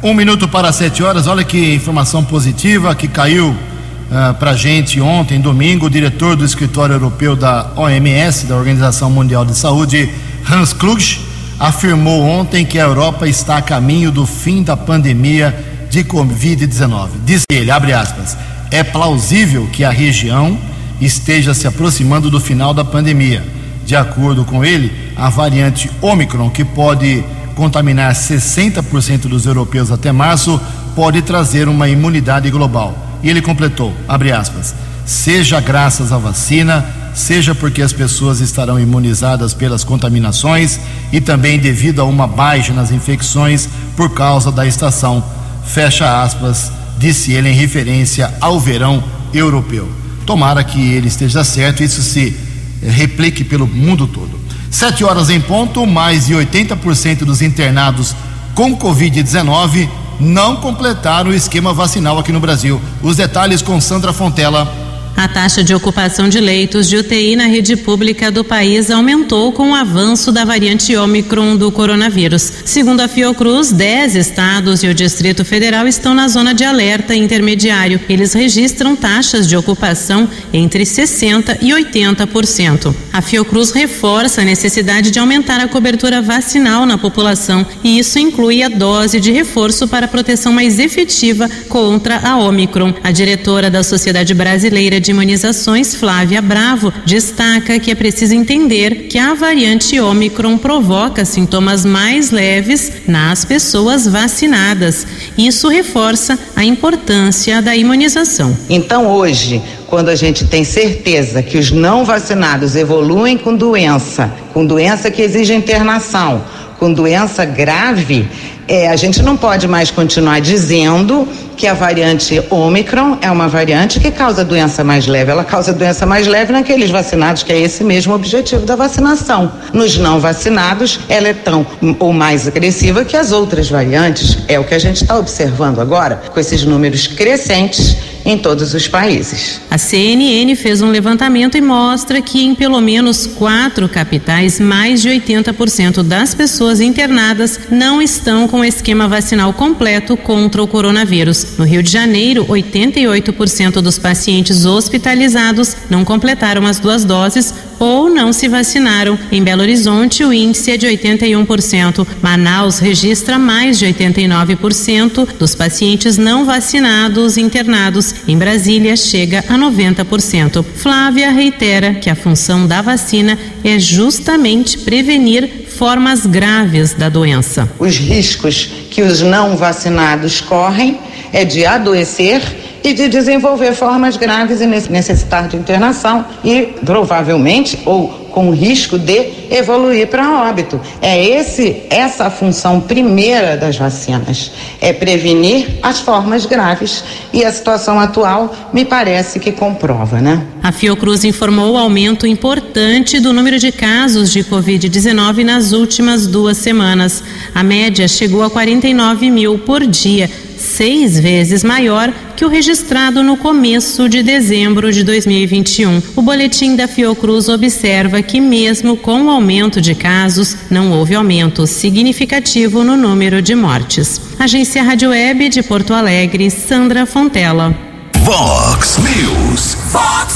Um 0.00 0.14
minuto 0.14 0.46
para 0.46 0.70
sete 0.70 1.02
horas. 1.02 1.26
Olha 1.26 1.42
que 1.42 1.74
informação 1.74 2.24
positiva 2.24 2.94
que 2.94 3.08
caiu 3.08 3.48
uh, 3.48 4.34
para 4.38 4.54
gente 4.54 5.00
ontem, 5.00 5.40
domingo. 5.40 5.86
O 5.86 5.90
diretor 5.90 6.36
do 6.36 6.44
escritório 6.44 6.94
europeu 6.94 7.34
da 7.34 7.72
OMS, 7.74 8.46
da 8.46 8.54
Organização 8.54 9.10
Mundial 9.10 9.44
de 9.44 9.56
Saúde, 9.56 10.08
Hans 10.48 10.72
Kluge, 10.72 11.20
afirmou 11.58 12.22
ontem 12.22 12.64
que 12.64 12.78
a 12.78 12.84
Europa 12.84 13.26
está 13.26 13.56
a 13.56 13.62
caminho 13.62 14.12
do 14.12 14.24
fim 14.24 14.62
da 14.62 14.76
pandemia 14.76 15.52
de 15.90 16.04
Covid-19. 16.04 17.08
Diz 17.24 17.42
ele, 17.50 17.72
abre 17.72 17.92
aspas, 17.92 18.38
é 18.70 18.84
plausível 18.84 19.68
que 19.72 19.82
a 19.82 19.90
região 19.90 20.56
esteja 21.00 21.54
se 21.54 21.66
aproximando 21.66 22.30
do 22.30 22.38
final 22.38 22.72
da 22.72 22.84
pandemia. 22.84 23.42
De 23.84 23.96
acordo 23.96 24.44
com 24.44 24.64
ele, 24.64 24.92
a 25.16 25.28
variante 25.28 25.90
Omicron, 26.00 26.50
que 26.50 26.64
pode 26.64 27.24
contaminar 27.58 28.14
60% 28.14 29.22
dos 29.22 29.44
europeus 29.44 29.90
até 29.90 30.12
março, 30.12 30.60
pode 30.94 31.20
trazer 31.22 31.68
uma 31.68 31.88
imunidade 31.88 32.48
global. 32.50 32.96
E 33.20 33.28
ele 33.28 33.42
completou, 33.42 33.92
abre 34.06 34.30
aspas, 34.30 34.72
seja 35.04 35.60
graças 35.60 36.12
à 36.12 36.18
vacina, 36.18 36.86
seja 37.12 37.56
porque 37.56 37.82
as 37.82 37.92
pessoas 37.92 38.38
estarão 38.38 38.78
imunizadas 38.78 39.54
pelas 39.54 39.82
contaminações 39.82 40.78
e 41.12 41.20
também 41.20 41.58
devido 41.58 42.00
a 42.00 42.04
uma 42.04 42.28
baixa 42.28 42.72
nas 42.72 42.92
infecções 42.92 43.68
por 43.96 44.14
causa 44.14 44.52
da 44.52 44.64
estação. 44.64 45.24
Fecha 45.66 46.22
aspas, 46.22 46.70
disse 46.96 47.32
ele 47.32 47.48
em 47.48 47.54
referência 47.54 48.32
ao 48.40 48.60
verão 48.60 49.02
europeu. 49.34 49.88
Tomara 50.24 50.62
que 50.62 50.92
ele 50.92 51.08
esteja 51.08 51.42
certo, 51.42 51.82
isso 51.82 52.02
se 52.02 52.36
replique 52.80 53.42
pelo 53.42 53.66
mundo 53.66 54.06
todo. 54.06 54.37
Sete 54.70 55.04
horas 55.04 55.30
em 55.30 55.40
ponto, 55.40 55.86
mais 55.86 56.26
de 56.26 56.34
80% 56.34 57.24
dos 57.24 57.42
internados 57.42 58.14
com 58.54 58.76
Covid-19 58.76 59.88
não 60.20 60.56
completaram 60.56 61.30
o 61.30 61.34
esquema 61.34 61.72
vacinal 61.72 62.18
aqui 62.18 62.32
no 62.32 62.40
Brasil. 62.40 62.80
Os 63.02 63.16
detalhes 63.16 63.62
com 63.62 63.80
Sandra 63.80 64.12
Fontela. 64.12 64.87
A 65.18 65.26
taxa 65.26 65.64
de 65.64 65.74
ocupação 65.74 66.28
de 66.28 66.38
leitos 66.38 66.88
de 66.88 66.96
UTI 66.96 67.34
na 67.34 67.46
rede 67.46 67.74
pública 67.74 68.30
do 68.30 68.44
país 68.44 68.88
aumentou 68.88 69.50
com 69.50 69.72
o 69.72 69.74
avanço 69.74 70.30
da 70.30 70.44
variante 70.44 70.94
Ômicron 70.94 71.56
do 71.56 71.72
coronavírus. 71.72 72.52
Segundo 72.64 73.00
a 73.00 73.08
Fiocruz, 73.08 73.72
10 73.72 74.14
estados 74.14 74.84
e 74.84 74.86
o 74.86 74.94
Distrito 74.94 75.44
Federal 75.44 75.88
estão 75.88 76.14
na 76.14 76.28
zona 76.28 76.54
de 76.54 76.62
alerta 76.62 77.16
intermediário. 77.16 78.00
Eles 78.08 78.32
registram 78.32 78.94
taxas 78.94 79.48
de 79.48 79.56
ocupação 79.56 80.28
entre 80.52 80.84
60% 80.84 81.58
e 81.62 81.70
80%. 81.70 82.94
A 83.12 83.20
Fiocruz 83.20 83.72
reforça 83.72 84.42
a 84.42 84.44
necessidade 84.44 85.10
de 85.10 85.18
aumentar 85.18 85.58
a 85.58 85.66
cobertura 85.66 86.22
vacinal 86.22 86.86
na 86.86 86.96
população 86.96 87.66
e 87.82 87.98
isso 87.98 88.20
inclui 88.20 88.62
a 88.62 88.68
dose 88.68 89.18
de 89.18 89.32
reforço 89.32 89.88
para 89.88 90.06
proteção 90.06 90.52
mais 90.52 90.78
efetiva 90.78 91.50
contra 91.68 92.20
a 92.20 92.36
Ômicron. 92.36 92.94
A 93.02 93.10
diretora 93.10 93.68
da 93.68 93.82
Sociedade 93.82 94.32
Brasileira 94.32 95.00
de 95.00 95.07
de 95.08 95.12
Imunizações, 95.12 95.94
Flávia 95.94 96.42
Bravo, 96.42 96.92
destaca 97.06 97.78
que 97.78 97.90
é 97.90 97.94
preciso 97.94 98.34
entender 98.34 99.06
que 99.08 99.18
a 99.18 99.32
variante 99.32 99.98
Ômicron 99.98 100.58
provoca 100.58 101.24
sintomas 101.24 101.82
mais 101.82 102.30
leves 102.30 102.92
nas 103.06 103.42
pessoas 103.42 104.06
vacinadas. 104.06 105.06
Isso 105.38 105.66
reforça 105.68 106.38
a 106.54 106.62
importância 106.62 107.62
da 107.62 107.74
imunização. 107.74 108.54
Então, 108.68 109.06
hoje, 109.06 109.62
quando 109.86 110.10
a 110.10 110.14
gente 110.14 110.44
tem 110.44 110.62
certeza 110.62 111.42
que 111.42 111.56
os 111.56 111.70
não 111.70 112.04
vacinados 112.04 112.76
evoluem 112.76 113.38
com 113.38 113.56
doença, 113.56 114.30
com 114.52 114.66
doença 114.66 115.10
que 115.10 115.22
exige 115.22 115.54
internação, 115.54 116.44
com 116.78 116.92
doença 116.92 117.46
grave, 117.46 118.28
é, 118.68 118.88
a 118.88 118.96
gente 118.96 119.22
não 119.22 119.36
pode 119.36 119.66
mais 119.66 119.90
continuar 119.90 120.40
dizendo 120.40 121.26
que 121.56 121.66
a 121.66 121.74
variante 121.74 122.40
Omicron 122.50 123.18
é 123.20 123.30
uma 123.30 123.48
variante 123.48 123.98
que 123.98 124.10
causa 124.10 124.44
doença 124.44 124.84
mais 124.84 125.06
leve. 125.06 125.30
Ela 125.30 125.42
causa 125.42 125.72
doença 125.72 126.06
mais 126.06 126.26
leve 126.26 126.52
naqueles 126.52 126.90
vacinados, 126.90 127.42
que 127.42 127.52
é 127.52 127.58
esse 127.58 127.82
mesmo 127.82 128.14
objetivo 128.14 128.64
da 128.64 128.76
vacinação. 128.76 129.50
Nos 129.72 129.96
não 129.96 130.20
vacinados, 130.20 131.00
ela 131.08 131.28
é 131.28 131.34
tão 131.34 131.66
ou 131.98 132.12
mais 132.12 132.46
agressiva 132.46 133.04
que 133.04 133.16
as 133.16 133.32
outras 133.32 133.68
variantes. 133.68 134.38
É 134.46 134.60
o 134.60 134.64
que 134.64 134.74
a 134.74 134.78
gente 134.78 135.02
está 135.02 135.18
observando 135.18 135.80
agora, 135.80 136.22
com 136.32 136.38
esses 136.38 136.62
números 136.62 137.06
crescentes 137.06 137.96
em 138.24 138.36
todos 138.36 138.74
os 138.74 138.86
países. 138.86 139.60
A 139.70 139.78
CNN 139.78 140.54
fez 140.54 140.82
um 140.82 140.90
levantamento 140.90 141.56
e 141.56 141.60
mostra 141.60 142.20
que 142.20 142.44
em 142.44 142.54
pelo 142.54 142.80
menos 142.80 143.26
quatro 143.26 143.88
capitais, 143.88 144.60
mais 144.60 145.00
de 145.00 145.08
80% 145.08 146.02
das 146.02 146.34
pessoas 146.34 146.80
internadas 146.80 147.58
não 147.70 148.02
estão 148.02 148.46
com 148.46 148.57
o 148.60 148.64
esquema 148.64 149.08
vacinal 149.08 149.52
completo 149.52 150.16
contra 150.16 150.62
o 150.62 150.66
coronavírus. 150.66 151.56
No 151.58 151.64
Rio 151.64 151.82
de 151.82 151.90
Janeiro, 151.90 152.46
88% 152.46 153.80
dos 153.80 153.98
pacientes 153.98 154.64
hospitalizados 154.64 155.76
não 155.88 156.04
completaram 156.04 156.66
as 156.66 156.78
duas 156.78 157.04
doses 157.04 157.54
ou 157.78 158.10
não 158.10 158.32
se 158.32 158.48
vacinaram. 158.48 159.18
Em 159.30 159.42
Belo 159.42 159.62
Horizonte, 159.62 160.24
o 160.24 160.32
índice 160.32 160.72
é 160.72 160.76
de 160.76 160.86
81%. 160.86 162.06
Manaus 162.20 162.78
registra 162.78 163.38
mais 163.38 163.78
de 163.78 163.86
89% 163.86 165.28
dos 165.38 165.54
pacientes 165.54 166.18
não 166.18 166.44
vacinados 166.44 167.36
internados. 167.36 168.14
Em 168.26 168.36
Brasília, 168.36 168.96
chega 168.96 169.44
a 169.48 169.54
90%. 169.54 170.64
Flávia 170.64 171.30
reitera 171.30 171.94
que 171.94 172.10
a 172.10 172.16
função 172.16 172.66
da 172.66 172.82
vacina 172.82 173.38
é 173.62 173.78
justamente 173.78 174.78
prevenir 174.78 175.67
formas 175.78 176.26
graves 176.26 176.92
da 176.92 177.08
doença. 177.08 177.68
Os 177.78 177.96
riscos 177.96 178.68
que 178.90 179.00
os 179.00 179.22
não 179.22 179.56
vacinados 179.56 180.40
correm 180.40 180.98
é 181.32 181.44
de 181.44 181.64
adoecer 181.64 182.42
e 182.82 182.92
de 182.92 183.08
desenvolver 183.08 183.72
formas 183.74 184.16
graves 184.16 184.60
e 184.60 184.66
necessitar 184.66 185.46
de 185.46 185.56
internação 185.56 186.26
e 186.42 186.74
provavelmente 186.84 187.78
ou 187.86 188.27
com 188.38 188.52
risco 188.52 188.96
de 188.96 189.32
evoluir 189.50 190.06
para 190.06 190.48
óbito. 190.48 190.80
É 191.02 191.20
esse 191.20 191.82
essa 191.90 192.26
a 192.26 192.30
função 192.30 192.80
primeira 192.80 193.56
das 193.56 193.76
vacinas, 193.76 194.52
é 194.80 194.92
prevenir 194.92 195.80
as 195.82 195.98
formas 195.98 196.46
graves 196.46 197.02
e 197.32 197.44
a 197.44 197.50
situação 197.50 197.98
atual 197.98 198.54
me 198.72 198.84
parece 198.84 199.40
que 199.40 199.50
comprova, 199.50 200.20
né? 200.20 200.46
A 200.62 200.70
Fiocruz 200.70 201.24
informou 201.24 201.72
o 201.72 201.76
aumento 201.76 202.28
importante 202.28 203.18
do 203.18 203.32
número 203.32 203.58
de 203.58 203.72
casos 203.72 204.30
de 204.30 204.44
COVID-19 204.44 205.42
nas 205.42 205.72
últimas 205.72 206.28
duas 206.28 206.58
semanas. 206.58 207.24
A 207.52 207.64
média 207.64 208.06
chegou 208.06 208.44
a 208.44 208.50
49 208.50 209.32
mil 209.32 209.58
por 209.58 209.84
dia 209.84 210.30
seis 210.60 211.18
vezes 211.18 211.64
maior 211.64 212.12
que 212.36 212.44
o 212.44 212.48
registrado 212.48 213.22
no 213.22 213.36
começo 213.36 214.08
de 214.08 214.22
dezembro 214.22 214.92
de 214.92 215.02
2021. 215.02 216.02
O 216.16 216.22
boletim 216.22 216.76
da 216.76 216.86
Fiocruz 216.86 217.48
observa 217.48 218.22
que, 218.22 218.40
mesmo 218.40 218.96
com 218.96 219.24
o 219.24 219.30
aumento 219.30 219.80
de 219.80 219.94
casos, 219.94 220.56
não 220.70 220.92
houve 220.92 221.14
aumento 221.14 221.66
significativo 221.66 222.84
no 222.84 222.96
número 222.96 223.40
de 223.40 223.54
mortes. 223.54 224.20
Agência 224.38 224.82
Rádio 224.82 225.10
Web 225.10 225.48
de 225.48 225.62
Porto 225.62 225.94
Alegre, 225.94 226.50
Sandra 226.50 227.06
Fontela. 227.06 227.74
Vox 228.18 228.98
News. 228.98 229.76
Fox 229.90 230.34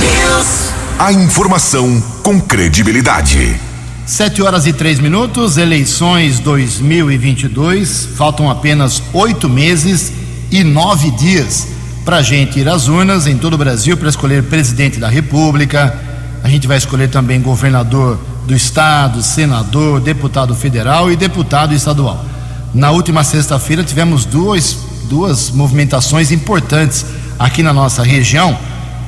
News. 0.00 0.72
A 0.98 1.12
informação 1.12 2.02
com 2.22 2.40
credibilidade. 2.40 3.67
Sete 4.08 4.40
horas 4.40 4.66
e 4.66 4.72
três 4.72 4.98
minutos, 4.98 5.58
eleições 5.58 6.40
2022. 6.40 8.08
Faltam 8.16 8.48
apenas 8.48 9.02
oito 9.12 9.50
meses 9.50 10.10
e 10.50 10.64
nove 10.64 11.10
dias 11.10 11.68
para 12.06 12.16
a 12.16 12.22
gente 12.22 12.58
ir 12.58 12.66
às 12.70 12.88
urnas 12.88 13.26
em 13.26 13.36
todo 13.36 13.52
o 13.52 13.58
Brasil 13.58 13.98
para 13.98 14.08
escolher 14.08 14.44
presidente 14.44 14.98
da 14.98 15.10
República. 15.10 15.94
A 16.42 16.48
gente 16.48 16.66
vai 16.66 16.78
escolher 16.78 17.10
também 17.10 17.38
governador 17.38 18.18
do 18.46 18.56
estado, 18.56 19.22
senador, 19.22 20.00
deputado 20.00 20.54
federal 20.54 21.12
e 21.12 21.14
deputado 21.14 21.74
estadual. 21.74 22.24
Na 22.72 22.90
última 22.90 23.22
sexta-feira 23.22 23.84
tivemos 23.84 24.24
duas, 24.24 24.74
duas 25.04 25.50
movimentações 25.50 26.32
importantes 26.32 27.04
aqui 27.38 27.62
na 27.62 27.74
nossa 27.74 28.02
região 28.02 28.56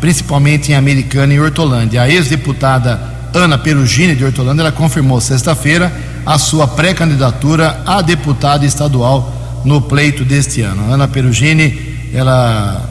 principalmente 0.00 0.72
em 0.72 0.74
Americana 0.74 1.34
e 1.34 1.40
Hortolândia. 1.40 2.02
A 2.02 2.08
ex-deputada 2.08 3.19
Ana 3.34 3.58
Perugini 3.58 4.14
de 4.14 4.24
Hortolândia, 4.24 4.62
ela 4.62 4.72
confirmou 4.72 5.20
sexta-feira 5.20 5.92
a 6.24 6.38
sua 6.38 6.66
pré-candidatura 6.66 7.82
a 7.86 8.02
deputada 8.02 8.64
estadual 8.64 9.32
no 9.64 9.80
pleito 9.80 10.24
deste 10.24 10.62
ano. 10.62 10.92
Ana 10.92 11.06
Perugini, 11.06 12.10
ela 12.12 12.82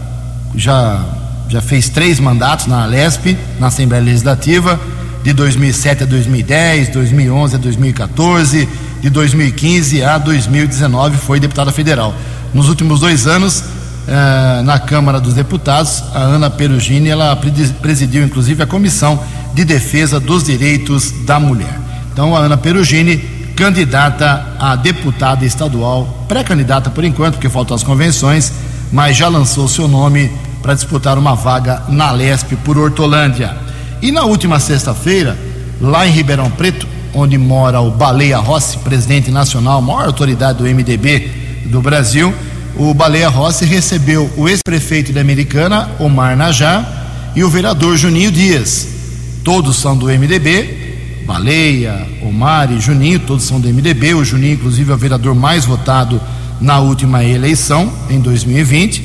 já, 0.55 1.03
já 1.47 1.61
fez 1.61 1.89
três 1.89 2.19
mandatos 2.19 2.67
na 2.67 2.83
Alesp, 2.83 3.37
na 3.59 3.67
Assembleia 3.67 4.03
Legislativa, 4.03 4.79
de 5.23 5.33
2007 5.33 6.03
a 6.03 6.05
2010, 6.05 6.89
2011 6.89 7.55
a 7.55 7.59
2014, 7.59 8.69
de 9.01 9.09
2015 9.09 10.03
a 10.03 10.17
2019 10.17 11.17
foi 11.17 11.39
deputada 11.39 11.71
federal. 11.71 12.13
Nos 12.53 12.69
últimos 12.69 12.99
dois 12.99 13.27
anos, 13.27 13.63
eh, 14.07 14.61
na 14.63 14.79
Câmara 14.79 15.19
dos 15.19 15.33
Deputados, 15.33 16.03
a 16.13 16.19
Ana 16.19 16.49
Perugini, 16.49 17.09
ela 17.09 17.35
presidiu 17.81 18.23
inclusive 18.23 18.63
a 18.63 18.65
Comissão 18.65 19.19
de 19.59 19.65
Defesa 19.65 20.21
dos 20.21 20.45
Direitos 20.45 21.11
da 21.25 21.37
Mulher. 21.37 21.77
Então, 22.13 22.33
a 22.33 22.39
Ana 22.39 22.55
Perugini, 22.55 23.17
candidata 23.57 24.55
a 24.57 24.73
deputada 24.73 25.43
estadual, 25.43 26.23
pré-candidata 26.29 26.89
por 26.89 27.03
enquanto, 27.03 27.33
porque 27.33 27.49
faltam 27.49 27.75
as 27.75 27.83
convenções, 27.83 28.53
mas 28.89 29.17
já 29.17 29.27
lançou 29.27 29.67
seu 29.67 29.85
nome 29.85 30.31
para 30.61 30.73
disputar 30.73 31.17
uma 31.17 31.35
vaga 31.35 31.83
na 31.89 32.09
Lesp 32.09 32.53
por 32.63 32.77
Hortolândia. 32.77 33.53
E 34.01 34.13
na 34.13 34.23
última 34.23 34.61
sexta-feira, 34.61 35.37
lá 35.81 36.07
em 36.07 36.11
Ribeirão 36.11 36.49
Preto, 36.49 36.87
onde 37.13 37.37
mora 37.37 37.81
o 37.81 37.91
Baleia 37.91 38.37
Rossi, 38.37 38.77
presidente 38.77 39.29
nacional, 39.29 39.81
maior 39.81 40.05
autoridade 40.05 40.59
do 40.59 40.63
MDB 40.63 41.65
do 41.65 41.81
Brasil, 41.81 42.33
o 42.77 42.93
Baleia 42.93 43.27
Rossi 43.27 43.65
recebeu 43.65 44.31
o 44.37 44.47
ex-prefeito 44.47 45.11
da 45.11 45.19
Americana, 45.19 45.89
Omar 45.99 46.37
Najar, 46.37 47.33
e 47.35 47.43
o 47.43 47.49
vereador 47.49 47.97
Juninho 47.97 48.31
Dias. 48.31 48.98
Todos 49.43 49.77
são 49.77 49.97
do 49.97 50.07
MDB, 50.07 51.23
Baleia, 51.25 52.07
Omar 52.23 52.71
e 52.71 52.79
Juninho, 52.79 53.19
todos 53.19 53.45
são 53.45 53.59
do 53.59 53.67
MDB. 53.67 54.13
O 54.13 54.23
Juninho, 54.23 54.53
inclusive, 54.53 54.91
é 54.91 54.93
o 54.93 54.97
vereador 54.97 55.35
mais 55.35 55.65
votado 55.65 56.19
na 56.59 56.79
última 56.79 57.23
eleição, 57.23 57.91
em 58.09 58.19
2020, 58.19 59.03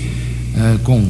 eh, 0.56 0.76
com 0.82 1.06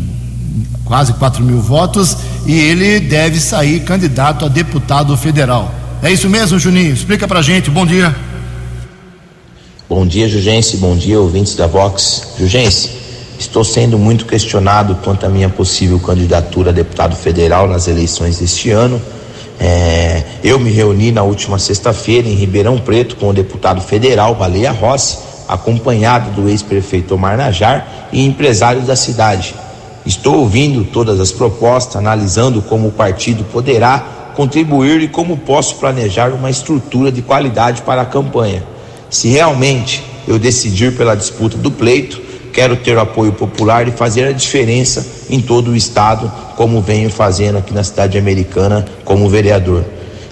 quase 0.85 1.15
4 1.15 1.43
mil 1.43 1.61
votos, 1.61 2.17
e 2.47 2.53
ele 2.53 3.01
deve 3.01 3.41
sair 3.41 3.81
candidato 3.81 4.45
a 4.45 4.49
deputado 4.49 5.17
federal. 5.17 5.73
É 6.03 6.13
isso 6.13 6.29
mesmo, 6.29 6.59
Juninho? 6.59 6.93
Explica 6.93 7.27
pra 7.27 7.41
gente. 7.41 7.71
Bom 7.71 7.87
dia. 7.87 8.15
Bom 9.89 10.07
dia, 10.07 10.29
Jugense. 10.29 10.77
Bom 10.77 10.97
dia, 10.97 11.19
ouvintes 11.19 11.55
da 11.55 11.67
Vox. 11.67 12.35
Jugense, 12.39 12.91
estou 13.39 13.65
sendo 13.65 13.99
muito 13.99 14.27
questionado 14.27 14.97
quanto 15.03 15.27
à 15.27 15.29
minha 15.29 15.49
possível 15.49 15.99
candidatura 15.99 16.71
a 16.71 16.73
deputado 16.73 17.17
federal 17.17 17.69
nas 17.69 17.89
eleições 17.89 18.39
deste 18.39 18.71
ano. 18.71 19.01
É, 19.59 20.23
eu 20.43 20.59
me 20.59 20.71
reuni 20.71 21.13
na 21.13 21.23
última 21.23 21.59
sexta-feira 21.59 22.29
em 22.29 22.35
Ribeirão 22.35 22.79
Preto 22.79 23.17
com 23.17 23.29
o 23.29 23.33
deputado 23.33 23.81
federal 23.81 24.35
Baleia 24.35 24.73
Rossi, 24.73 25.19
acompanhado 25.49 26.31
do 26.31 26.49
ex-prefeito 26.49 27.15
Omar 27.15 27.37
Najar 27.37 28.09
e 28.13 28.25
empresários 28.25 28.87
da 28.87 28.97
cidade. 28.97 29.55
Estou 30.05 30.41
ouvindo 30.41 30.85
todas 30.85 31.21
as 31.21 31.33
propostas, 31.33 31.97
analisando 31.97 32.61
como 32.63 32.89
o 32.89 32.93
partido 32.93 33.45
poderá 33.45 34.33
contribuir 34.35 35.01
e 35.01 35.09
como 35.09 35.37
posso 35.37 35.77
planejar 35.77 36.31
uma 36.33 36.51
estrutura 36.51 37.11
de 37.11 37.23
qualidade 37.23 37.83
para 37.83 38.03
a 38.03 38.07
campanha. 38.07 38.63
Se 39.09 39.29
realmente 39.29 40.03
eu 40.27 40.39
decidir 40.39 40.97
pela 40.97 41.15
disputa 41.15 41.57
do 41.57 41.71
pleito, 41.71 42.21
quero 42.55 42.77
ter 42.77 42.97
o 42.97 43.01
apoio 43.01 43.33
popular 43.33 43.89
e 43.89 43.91
fazer 43.91 44.29
a 44.29 44.33
diferença 44.33 45.05
em 45.29 45.41
todo 45.41 45.73
o 45.73 45.77
estado, 45.77 46.33
como 46.57 46.81
venho 46.81 47.11
fazendo 47.11 47.59
aqui 47.59 47.75
na 47.75 47.83
cidade 47.83 48.17
americana 48.17 48.87
como 49.05 49.29
vereador. 49.29 49.85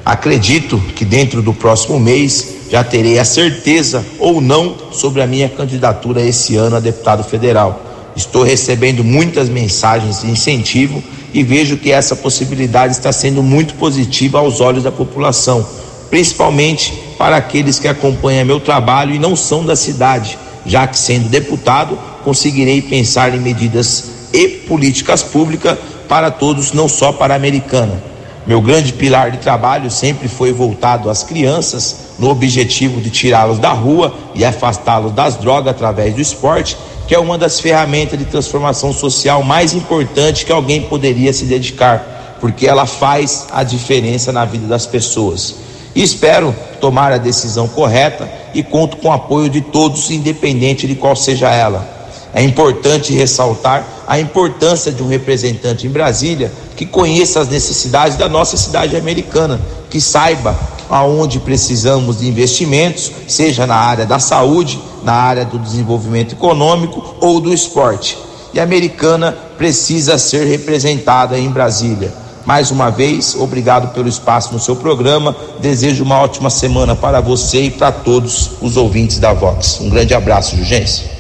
Acredito 0.05 0.79
que 0.95 1.05
dentro 1.05 1.43
do 1.43 1.53
próximo 1.53 1.99
mês 1.99 2.55
já 2.71 2.85
terei 2.85 3.19
a 3.19 3.25
certeza 3.25 4.05
ou 4.19 4.41
não 4.41 4.77
sobre 4.93 5.21
a 5.21 5.27
minha 5.27 5.49
candidatura 5.49 6.23
esse 6.23 6.57
ano 6.57 6.77
a 6.77 6.81
deputado 6.81 7.25
federal. 7.25 7.81
Estou 8.15 8.45
recebendo 8.45 9.03
muitas 9.03 9.49
mensagens 9.49 10.21
de 10.21 10.31
incentivo 10.31 11.03
e 11.35 11.43
vejo 11.43 11.77
que 11.77 11.91
essa 11.91 12.15
possibilidade 12.15 12.93
está 12.93 13.13
sendo 13.13 13.43
muito 13.43 13.75
positiva 13.75 14.39
aos 14.39 14.61
olhos 14.61 14.85
da 14.85 14.93
população, 14.93 15.67
principalmente 16.09 16.93
para 17.19 17.37
aqueles 17.37 17.79
que 17.79 17.89
acompanham 17.89 18.45
meu 18.45 18.61
trabalho 18.61 19.15
e 19.15 19.19
não 19.19 19.35
são 19.35 19.65
da 19.65 19.75
cidade, 19.75 20.39
já 20.65 20.87
que 20.87 20.99
sendo 20.99 21.29
deputado 21.29 21.99
conseguirei 22.25 22.81
pensar 22.81 23.35
em 23.35 23.41
medidas 23.41 24.29
e 24.33 24.49
políticas 24.49 25.23
públicas 25.23 25.79
para 26.09 26.31
todos, 26.31 26.73
não 26.73 26.89
só 26.89 27.13
para 27.13 27.35
a 27.35 27.37
americana. 27.37 28.03
Meu 28.47 28.61
grande 28.61 28.93
pilar 28.93 29.31
de 29.31 29.39
trabalho 29.39 29.91
sempre 29.91 30.29
foi 30.29 30.53
voltado 30.53 31.09
às 31.09 31.23
crianças, 31.23 31.97
no 32.19 32.29
objetivo 32.29 33.01
de 33.01 33.11
tirá-los 33.11 33.59
da 33.59 33.73
rua 33.73 34.15
e 34.35 34.45
afastá-los 34.45 35.13
das 35.13 35.37
drogas 35.37 35.69
através 35.69 36.15
do 36.15 36.21
esporte 36.21 36.77
que 37.07 37.15
é 37.15 37.19
uma 37.19 37.37
das 37.37 37.61
ferramentas 37.61 38.19
de 38.19 38.25
transformação 38.25 38.93
social 38.93 39.43
mais 39.43 39.75
importantes 39.75 40.45
que 40.45 40.53
alguém 40.53 40.83
poderia 40.83 41.33
se 41.33 41.45
dedicar, 41.45 42.39
porque 42.41 42.67
ela 42.67 42.87
faz 42.87 43.49
a 43.53 43.63
diferença 43.63 44.33
na 44.33 44.45
vida 44.45 44.67
das 44.67 44.87
pessoas. 44.87 45.57
E 45.95 46.03
espero 46.03 46.55
tomar 46.81 47.13
a 47.13 47.19
decisão 47.19 47.69
correta 47.69 48.31
e 48.55 48.63
conto 48.63 48.97
com 48.97 49.09
o 49.09 49.13
apoio 49.13 49.51
de 49.51 49.61
todos, 49.61 50.11
independente 50.11 50.87
de 50.87 50.95
qual 50.95 51.15
seja 51.15 51.51
ela. 51.51 52.02
É 52.35 52.43
importante 52.43 53.13
ressaltar 53.13 53.87
a 54.07 54.19
importância 54.19 54.91
de 54.91 55.03
um 55.03 55.09
representante 55.09 55.87
em 55.87 55.91
Brasília 55.91 56.51
que 56.77 56.87
conheça 56.87 57.41
as 57.41 57.49
necessidades 57.49 58.17
da 58.17 58.29
nossa 58.29 58.57
cidade 58.57 58.97
americana, 58.97 59.61
que 59.91 60.01
saiba 60.01 60.59
aonde 60.89 61.39
precisamos 61.41 62.19
de 62.19 62.29
investimentos, 62.29 63.13
seja 63.29 63.67
na 63.67 63.77
área 63.77 64.07
da 64.07 64.19
saúde, 64.19 64.81
na 65.03 65.13
área 65.13 65.45
do 65.45 65.59
desenvolvimento 65.59 66.33
econômico 66.35 67.17
ou 67.21 67.41
do 67.41 67.53
esporte. 67.53 68.19
E 68.55 68.61
a 68.61 68.63
americana 68.63 69.33
precisa 69.57 70.19
ser 70.19 70.47
representada 70.47 71.39
em 71.39 71.49
Brasília. 71.49 72.13
Mais 72.45 72.71
uma 72.71 72.91
vez, 72.91 73.37
obrigado 73.39 73.95
pelo 73.95 74.09
espaço 74.09 74.53
no 74.53 74.59
seu 74.59 74.75
programa. 74.75 75.35
Desejo 75.61 76.03
uma 76.03 76.19
ótima 76.19 76.51
semana 76.51 76.97
para 76.97 77.21
você 77.21 77.65
e 77.65 77.71
para 77.71 77.93
todos 77.93 78.51
os 78.61 78.77
ouvintes 78.77 79.19
da 79.19 79.33
Vox. 79.33 79.79
Um 79.81 79.89
grande 79.89 80.13
abraço, 80.13 80.57
Jurgência. 80.57 81.12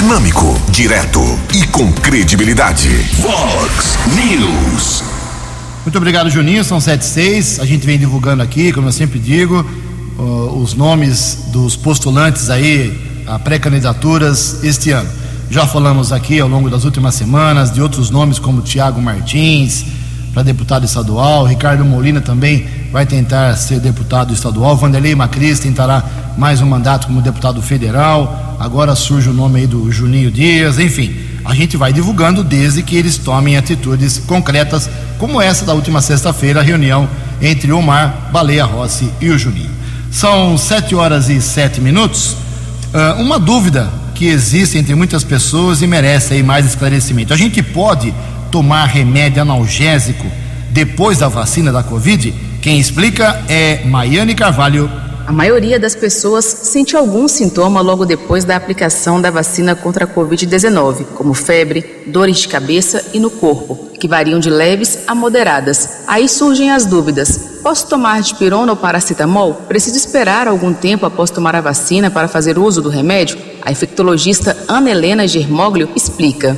Dinâmico, 0.00 0.56
direto 0.70 1.20
e 1.52 1.66
com 1.66 1.92
credibilidade. 1.92 2.88
Vox 3.14 3.98
News. 4.14 5.02
Muito 5.84 5.98
obrigado, 5.98 6.30
Juninho. 6.30 6.62
São 6.62 6.80
76. 6.80 7.58
A 7.58 7.66
gente 7.66 7.84
vem 7.84 7.98
divulgando 7.98 8.40
aqui, 8.40 8.72
como 8.72 8.86
eu 8.86 8.92
sempre 8.92 9.18
digo, 9.18 9.66
uh, 10.16 10.62
os 10.62 10.74
nomes 10.74 11.46
dos 11.48 11.74
postulantes 11.74 12.48
aí 12.48 13.24
a 13.26 13.40
pré-candidaturas 13.40 14.62
este 14.62 14.92
ano. 14.92 15.10
Já 15.50 15.66
falamos 15.66 16.12
aqui 16.12 16.38
ao 16.38 16.48
longo 16.48 16.70
das 16.70 16.84
últimas 16.84 17.16
semanas 17.16 17.72
de 17.72 17.82
outros 17.82 18.08
nomes 18.08 18.38
como 18.38 18.62
Tiago 18.62 19.02
Martins 19.02 19.84
para 20.32 20.44
deputado 20.44 20.84
estadual, 20.84 21.44
Ricardo 21.44 21.84
Molina 21.84 22.20
também 22.20 22.68
vai 22.90 23.04
tentar 23.04 23.54
ser 23.56 23.80
deputado 23.80 24.32
estadual, 24.32 24.76
Vanderlei 24.76 25.14
Macris 25.14 25.60
tentará 25.60 26.02
mais 26.36 26.60
um 26.60 26.66
mandato 26.66 27.06
como 27.06 27.20
deputado 27.20 27.60
federal, 27.60 28.56
agora 28.58 28.94
surge 28.94 29.28
o 29.28 29.32
nome 29.32 29.60
aí 29.60 29.66
do 29.66 29.90
Juninho 29.92 30.30
Dias, 30.30 30.78
enfim, 30.78 31.14
a 31.44 31.54
gente 31.54 31.76
vai 31.76 31.92
divulgando 31.92 32.42
desde 32.42 32.82
que 32.82 32.96
eles 32.96 33.18
tomem 33.18 33.56
atitudes 33.56 34.18
concretas, 34.18 34.88
como 35.18 35.40
essa 35.40 35.64
da 35.64 35.74
última 35.74 36.00
sexta-feira, 36.00 36.62
reunião 36.62 37.08
entre 37.40 37.72
Omar, 37.72 38.30
Baleia 38.32 38.64
Rossi 38.64 39.10
e 39.20 39.28
o 39.28 39.38
Juninho. 39.38 39.70
São 40.10 40.56
sete 40.56 40.94
horas 40.94 41.28
e 41.28 41.40
sete 41.40 41.80
minutos. 41.80 42.36
Uh, 42.92 43.20
uma 43.20 43.38
dúvida 43.38 43.90
que 44.14 44.26
existe 44.26 44.78
entre 44.78 44.94
muitas 44.94 45.22
pessoas 45.22 45.82
e 45.82 45.86
merece 45.86 46.34
aí 46.34 46.42
mais 46.42 46.66
esclarecimento. 46.66 47.32
A 47.32 47.36
gente 47.36 47.62
pode 47.62 48.12
tomar 48.50 48.86
remédio 48.86 49.42
analgésico 49.42 50.26
depois 50.70 51.18
da 51.18 51.28
vacina 51.28 51.70
da 51.70 51.82
Covid? 51.82 52.34
Quem 52.68 52.78
explica 52.78 53.42
é 53.48 53.82
Maiane 53.86 54.34
Carvalho. 54.34 54.90
A 55.26 55.32
maioria 55.32 55.80
das 55.80 55.94
pessoas 55.94 56.44
sente 56.44 56.94
algum 56.94 57.26
sintoma 57.26 57.80
logo 57.80 58.04
depois 58.04 58.44
da 58.44 58.56
aplicação 58.56 59.22
da 59.22 59.30
vacina 59.30 59.74
contra 59.74 60.04
a 60.04 60.06
Covid-19, 60.06 61.06
como 61.14 61.32
febre, 61.32 62.02
dores 62.08 62.40
de 62.40 62.48
cabeça 62.48 63.02
e 63.14 63.18
no 63.18 63.30
corpo, 63.30 63.88
que 63.98 64.06
variam 64.06 64.38
de 64.38 64.50
leves 64.50 65.04
a 65.06 65.14
moderadas. 65.14 66.00
Aí 66.06 66.28
surgem 66.28 66.70
as 66.70 66.84
dúvidas: 66.84 67.58
posso 67.62 67.88
tomar 67.88 68.20
dipirona 68.20 68.72
ou 68.72 68.76
paracetamol? 68.76 69.54
Preciso 69.66 69.96
esperar 69.96 70.46
algum 70.46 70.74
tempo 70.74 71.06
após 71.06 71.30
tomar 71.30 71.56
a 71.56 71.62
vacina 71.62 72.10
para 72.10 72.28
fazer 72.28 72.58
uso 72.58 72.82
do 72.82 72.90
remédio? 72.90 73.38
A 73.62 73.72
infectologista 73.72 74.54
Ana 74.68 74.90
Helena 74.90 75.26
Germoglio 75.26 75.88
explica. 75.96 76.54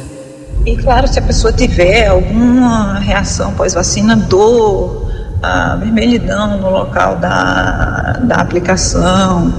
E 0.67 0.77
claro, 0.77 1.07
se 1.07 1.21
a 1.21 1.23
pessoa 1.23 1.53
tiver 1.53 2.09
alguma 2.09 2.99
reação 2.99 3.55
pós-vacina, 3.55 4.17
dor, 4.17 5.10
a 5.43 5.77
vermelhidão 5.77 6.59
no 6.59 6.71
local 6.71 7.17
da, 7.17 8.21
da 8.23 8.37
aplicação, 8.37 9.53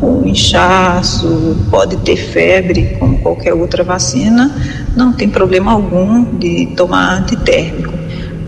o 0.00 0.22
inchaço, 0.24 1.56
pode 1.70 1.96
ter 1.98 2.16
febre, 2.16 2.96
como 2.98 3.18
qualquer 3.18 3.52
outra 3.52 3.82
vacina, 3.82 4.50
não 4.96 5.12
tem 5.12 5.28
problema 5.28 5.72
algum 5.72 6.24
de 6.38 6.66
tomar 6.76 7.18
antitérmico. 7.18 7.92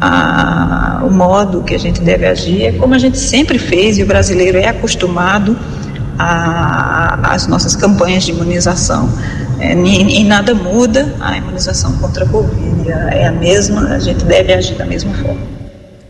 Ah, 0.01 1.03
o 1.05 1.11
modo 1.11 1.62
que 1.62 1.74
a 1.74 1.78
gente 1.78 2.01
deve 2.01 2.26
agir 2.26 2.64
é 2.64 2.72
como 2.72 2.95
a 2.95 2.99
gente 2.99 3.18
sempre 3.18 3.59
fez 3.59 3.99
e 3.99 4.03
o 4.03 4.07
brasileiro 4.07 4.57
é 4.57 4.68
acostumado 4.68 5.59
às 6.18 7.47
nossas 7.47 7.76
campanhas 7.76 8.24
de 8.24 8.31
imunização. 8.31 9.11
É, 9.59 9.74
e, 9.74 10.24
nada 10.24 10.55
muda, 10.55 11.14
a 11.20 11.37
imunização 11.37 11.93
contra 11.99 12.24
a 12.24 12.28
Covid 12.28 12.91
é 13.11 13.26
a 13.26 13.33
mesma, 13.33 13.89
a 13.89 13.99
gente 13.99 14.24
deve 14.24 14.55
agir 14.55 14.74
da 14.76 14.87
mesma 14.87 15.12
forma. 15.12 15.60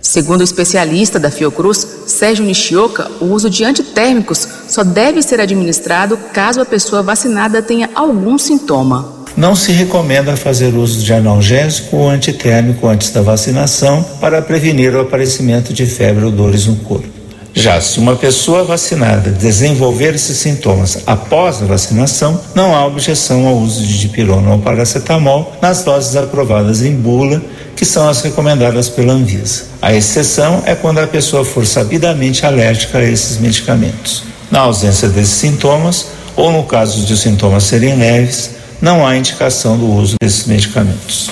Segundo 0.01 0.41
o 0.41 0.45
especialista 0.45 1.19
da 1.19 1.31
Fiocruz, 1.31 1.87
Sérgio 2.07 2.45
Nishioka, 2.45 3.11
o 3.21 3.27
uso 3.27 3.51
de 3.51 3.65
antitérmicos 3.65 4.49
só 4.67 4.83
deve 4.83 5.23
ser 5.23 5.41
administrado 5.41 6.17
caso 6.33 6.61
a 6.61 6.65
pessoa 6.65 7.03
vacinada 7.03 7.61
tenha 7.61 7.91
algum 7.95 8.39
sintoma. 8.39 9.21
Não 9.37 9.55
se 9.55 9.73
recomenda 9.73 10.37
fazer 10.37 10.75
uso 10.75 11.05
de 11.05 11.13
analgésico 11.13 11.97
ou 11.97 12.09
antitérmico 12.09 12.89
antes 12.89 13.11
da 13.11 13.21
vacinação 13.21 14.03
para 14.21 14.41
prevenir 14.43 14.95
o 14.95 15.01
aparecimento 15.01 15.73
de 15.73 15.87
febre 15.87 16.25
ou 16.25 16.31
dores 16.31 16.67
no 16.67 16.77
corpo. 16.77 17.21
Já 17.53 17.81
se 17.81 17.99
uma 17.99 18.15
pessoa 18.15 18.63
vacinada 18.65 19.31
desenvolver 19.31 20.15
esses 20.15 20.37
sintomas 20.37 21.03
após 21.07 21.61
a 21.61 21.67
vacinação, 21.67 22.41
não 22.55 22.75
há 22.75 22.87
objeção 22.87 23.47
ao 23.47 23.57
uso 23.57 23.83
de 23.83 23.99
dipirona 23.99 24.53
ou 24.53 24.59
paracetamol 24.61 25.53
nas 25.61 25.83
doses 25.83 26.15
aprovadas 26.17 26.83
em 26.83 26.95
bula, 26.95 27.43
que 27.81 27.87
são 27.87 28.07
as 28.07 28.21
recomendadas 28.21 28.91
pela 28.91 29.15
Anvisa. 29.15 29.63
A 29.81 29.95
exceção 29.95 30.63
é 30.67 30.75
quando 30.75 30.99
a 30.99 31.07
pessoa 31.07 31.47
for 31.47 31.65
sabidamente 31.65 32.45
alérgica 32.45 32.99
a 32.99 33.03
esses 33.03 33.39
medicamentos. 33.39 34.23
Na 34.51 34.61
ausência 34.61 35.09
desses 35.09 35.33
sintomas, 35.33 36.09
ou 36.37 36.53
no 36.53 36.65
caso 36.65 37.07
de 37.07 37.15
os 37.15 37.21
sintomas 37.21 37.65
serem 37.65 37.97
leves, 37.97 38.51
não 38.83 39.07
há 39.07 39.17
indicação 39.17 39.79
do 39.79 39.91
uso 39.91 40.17
desses 40.21 40.45
medicamentos. 40.47 41.31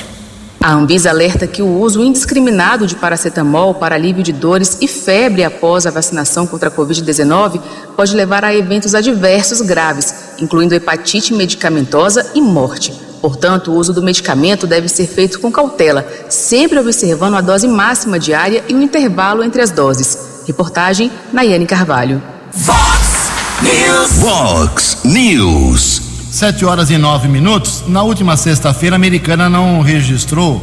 A 0.58 0.72
Anvisa 0.72 1.10
alerta 1.10 1.46
que 1.46 1.60
o 1.60 1.80
uso 1.80 2.02
indiscriminado 2.02 2.86
de 2.86 2.96
paracetamol 2.96 3.74
para 3.74 3.94
alívio 3.94 4.22
de 4.22 4.32
dores 4.32 4.78
e 4.80 4.88
febre 4.88 5.44
após 5.44 5.84
a 5.84 5.90
vacinação 5.90 6.46
contra 6.46 6.70
a 6.70 6.72
Covid-19 6.72 7.60
pode 7.94 8.16
levar 8.16 8.42
a 8.42 8.54
eventos 8.54 8.94
adversos 8.94 9.60
graves, 9.60 10.14
incluindo 10.38 10.74
hepatite 10.74 11.34
medicamentosa 11.34 12.30
e 12.34 12.40
morte. 12.40 13.07
Portanto, 13.20 13.70
o 13.70 13.74
uso 13.74 13.92
do 13.92 14.02
medicamento 14.02 14.66
deve 14.66 14.88
ser 14.88 15.06
feito 15.06 15.40
com 15.40 15.50
cautela, 15.50 16.06
sempre 16.28 16.78
observando 16.78 17.34
a 17.34 17.40
dose 17.40 17.66
máxima 17.66 18.18
diária 18.18 18.64
e 18.68 18.74
o 18.74 18.82
intervalo 18.82 19.42
entre 19.42 19.60
as 19.60 19.70
doses. 19.70 20.42
Reportagem 20.46 21.10
Nayane 21.32 21.66
Carvalho. 21.66 22.22
Fox 22.52 23.30
News. 23.62 24.12
Fox 24.20 24.98
News. 25.04 26.02
Sete 26.30 26.64
horas 26.64 26.90
e 26.90 26.96
nove 26.96 27.26
minutos. 27.26 27.84
Na 27.88 28.02
última 28.02 28.36
sexta-feira, 28.36 28.94
a 28.94 28.98
americana 28.98 29.48
não 29.48 29.80
registrou 29.80 30.62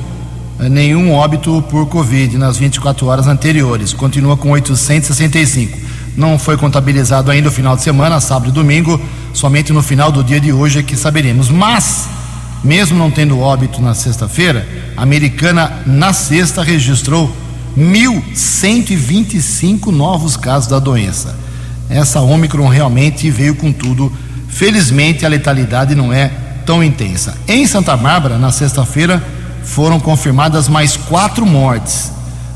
eh, 0.60 0.70
nenhum 0.70 1.14
óbito 1.14 1.62
por 1.70 1.88
Covid 1.88 2.38
nas 2.38 2.58
24 2.58 3.06
horas 3.08 3.28
anteriores. 3.28 3.91
Continua 3.91 4.38
com 4.38 4.51
865. 4.51 5.78
Não 6.16 6.39
foi 6.39 6.56
contabilizado 6.56 7.30
ainda 7.30 7.49
o 7.49 7.51
final 7.51 7.76
de 7.76 7.84
semana, 7.84 8.22
sábado 8.22 8.49
e 8.49 8.53
domingo. 8.53 8.99
Somente 9.34 9.74
no 9.74 9.84
final 9.84 10.12
do 10.12 10.24
dia 10.24 10.39
de 10.39 10.53
hoje 10.53 10.80
é 10.80 10.84
que 10.84 10.95
saberemos. 10.95 11.49
Mas, 11.49 12.08
mesmo 12.66 12.97
não 12.97 13.09
tendo 13.09 13.39
óbito 13.39 13.82
na 13.82 13.93
sexta-feira, 13.93 14.68
a 14.97 15.03
americana 15.03 15.72
na 15.86 16.11
sexta 16.11 16.61
registrou 16.61 17.34
1.125 17.78 19.88
novos 19.88 20.36
casos 20.36 20.68
da 20.68 20.80
doença. 20.80 21.34
Essa 21.89 22.20
Omicron 22.20 22.68
realmente 22.68 23.30
veio 23.30 23.55
com 23.55 23.72
tudo 23.72 24.11
Felizmente, 24.55 25.26
a 25.26 25.30
letalidade 25.30 25.93
não 25.95 26.13
é 26.13 26.32
tão 26.66 26.82
intensa. 26.82 27.38
Em 27.45 27.68
Santa 27.68 27.97
Bárbara, 27.97 28.38
na 28.38 28.53
sexta-feira, 28.53 29.22
foram 29.66 29.99
confirmadas 29.99 30.70
mais 30.70 30.95
quatro 30.95 31.45
mortes: 31.45 32.09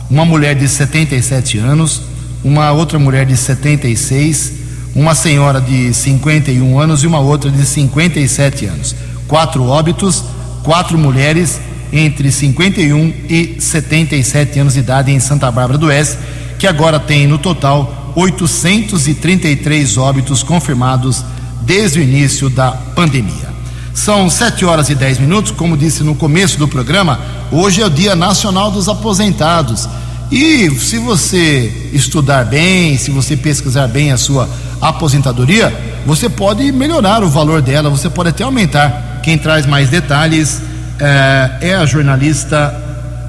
uma 0.10 0.24
mulher 0.24 0.56
de 0.56 0.66
77 0.66 1.58
anos, 1.58 2.02
uma 2.42 2.72
outra 2.72 2.98
mulher 2.98 3.26
de 3.26 3.36
76, 3.36 4.54
uma 4.96 5.14
senhora 5.14 5.60
de 5.60 5.94
51 5.94 6.80
anos 6.80 7.04
e 7.04 7.08
uma 7.08 7.20
outra 7.20 7.52
de 7.52 7.66
57 7.66 8.68
anos. 8.68 8.96
Quatro 9.30 9.64
óbitos, 9.64 10.24
quatro 10.64 10.98
mulheres 10.98 11.62
entre 11.94 12.32
51 12.32 13.14
e 13.30 13.58
77 13.60 14.60
anos 14.60 14.74
de 14.74 14.80
idade 14.80 15.12
em 15.12 15.20
Santa 15.20 15.52
Bárbara 15.52 15.78
do 15.78 15.86
Oeste, 15.86 16.18
que 16.58 16.66
agora 16.66 17.00
tem 17.00 17.28
no 17.28 17.38
total 17.38 18.12
833 18.16 19.98
óbitos 19.98 20.42
confirmados 20.42 21.24
desde 21.62 22.00
o 22.00 22.04
início 22.04 22.50
da 22.50 22.72
pandemia. 22.72 23.50
São 23.94 24.32
sete 24.32 24.66
horas 24.66 24.90
e 24.90 24.96
dez 24.96 25.20
minutos, 25.20 25.52
como 25.52 25.78
disse 25.78 26.04
no 26.04 26.16
começo 26.16 26.58
do 26.58 26.68
programa, 26.68 27.20
hoje 27.52 27.84
é 27.84 27.86
o 27.86 27.90
Dia 27.90 28.16
Nacional 28.16 28.72
dos 28.72 28.90
Aposentados. 28.90 29.88
E 30.32 30.72
se 30.72 30.98
você 30.98 31.92
estudar 31.94 32.46
bem, 32.46 32.98
se 32.98 33.12
você 33.12 33.38
pesquisar 33.38 33.88
bem 33.88 34.12
a 34.12 34.18
sua 34.18 34.50
aposentadoria, 34.82 35.72
você 36.04 36.28
pode 36.28 36.72
melhorar 36.72 37.24
o 37.24 37.30
valor 37.30 37.62
dela, 37.62 37.92
você 37.92 38.10
pode 38.10 38.30
até 38.30 38.44
aumentar. 38.44 39.09
Quem 39.30 39.38
traz 39.38 39.68
mais 39.68 39.90
detalhes 39.90 40.60
é, 41.00 41.70
é 41.70 41.76
a 41.76 41.86
jornalista 41.86 42.74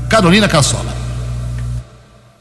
Carolina 0.08 0.48
Cassola. 0.48 0.98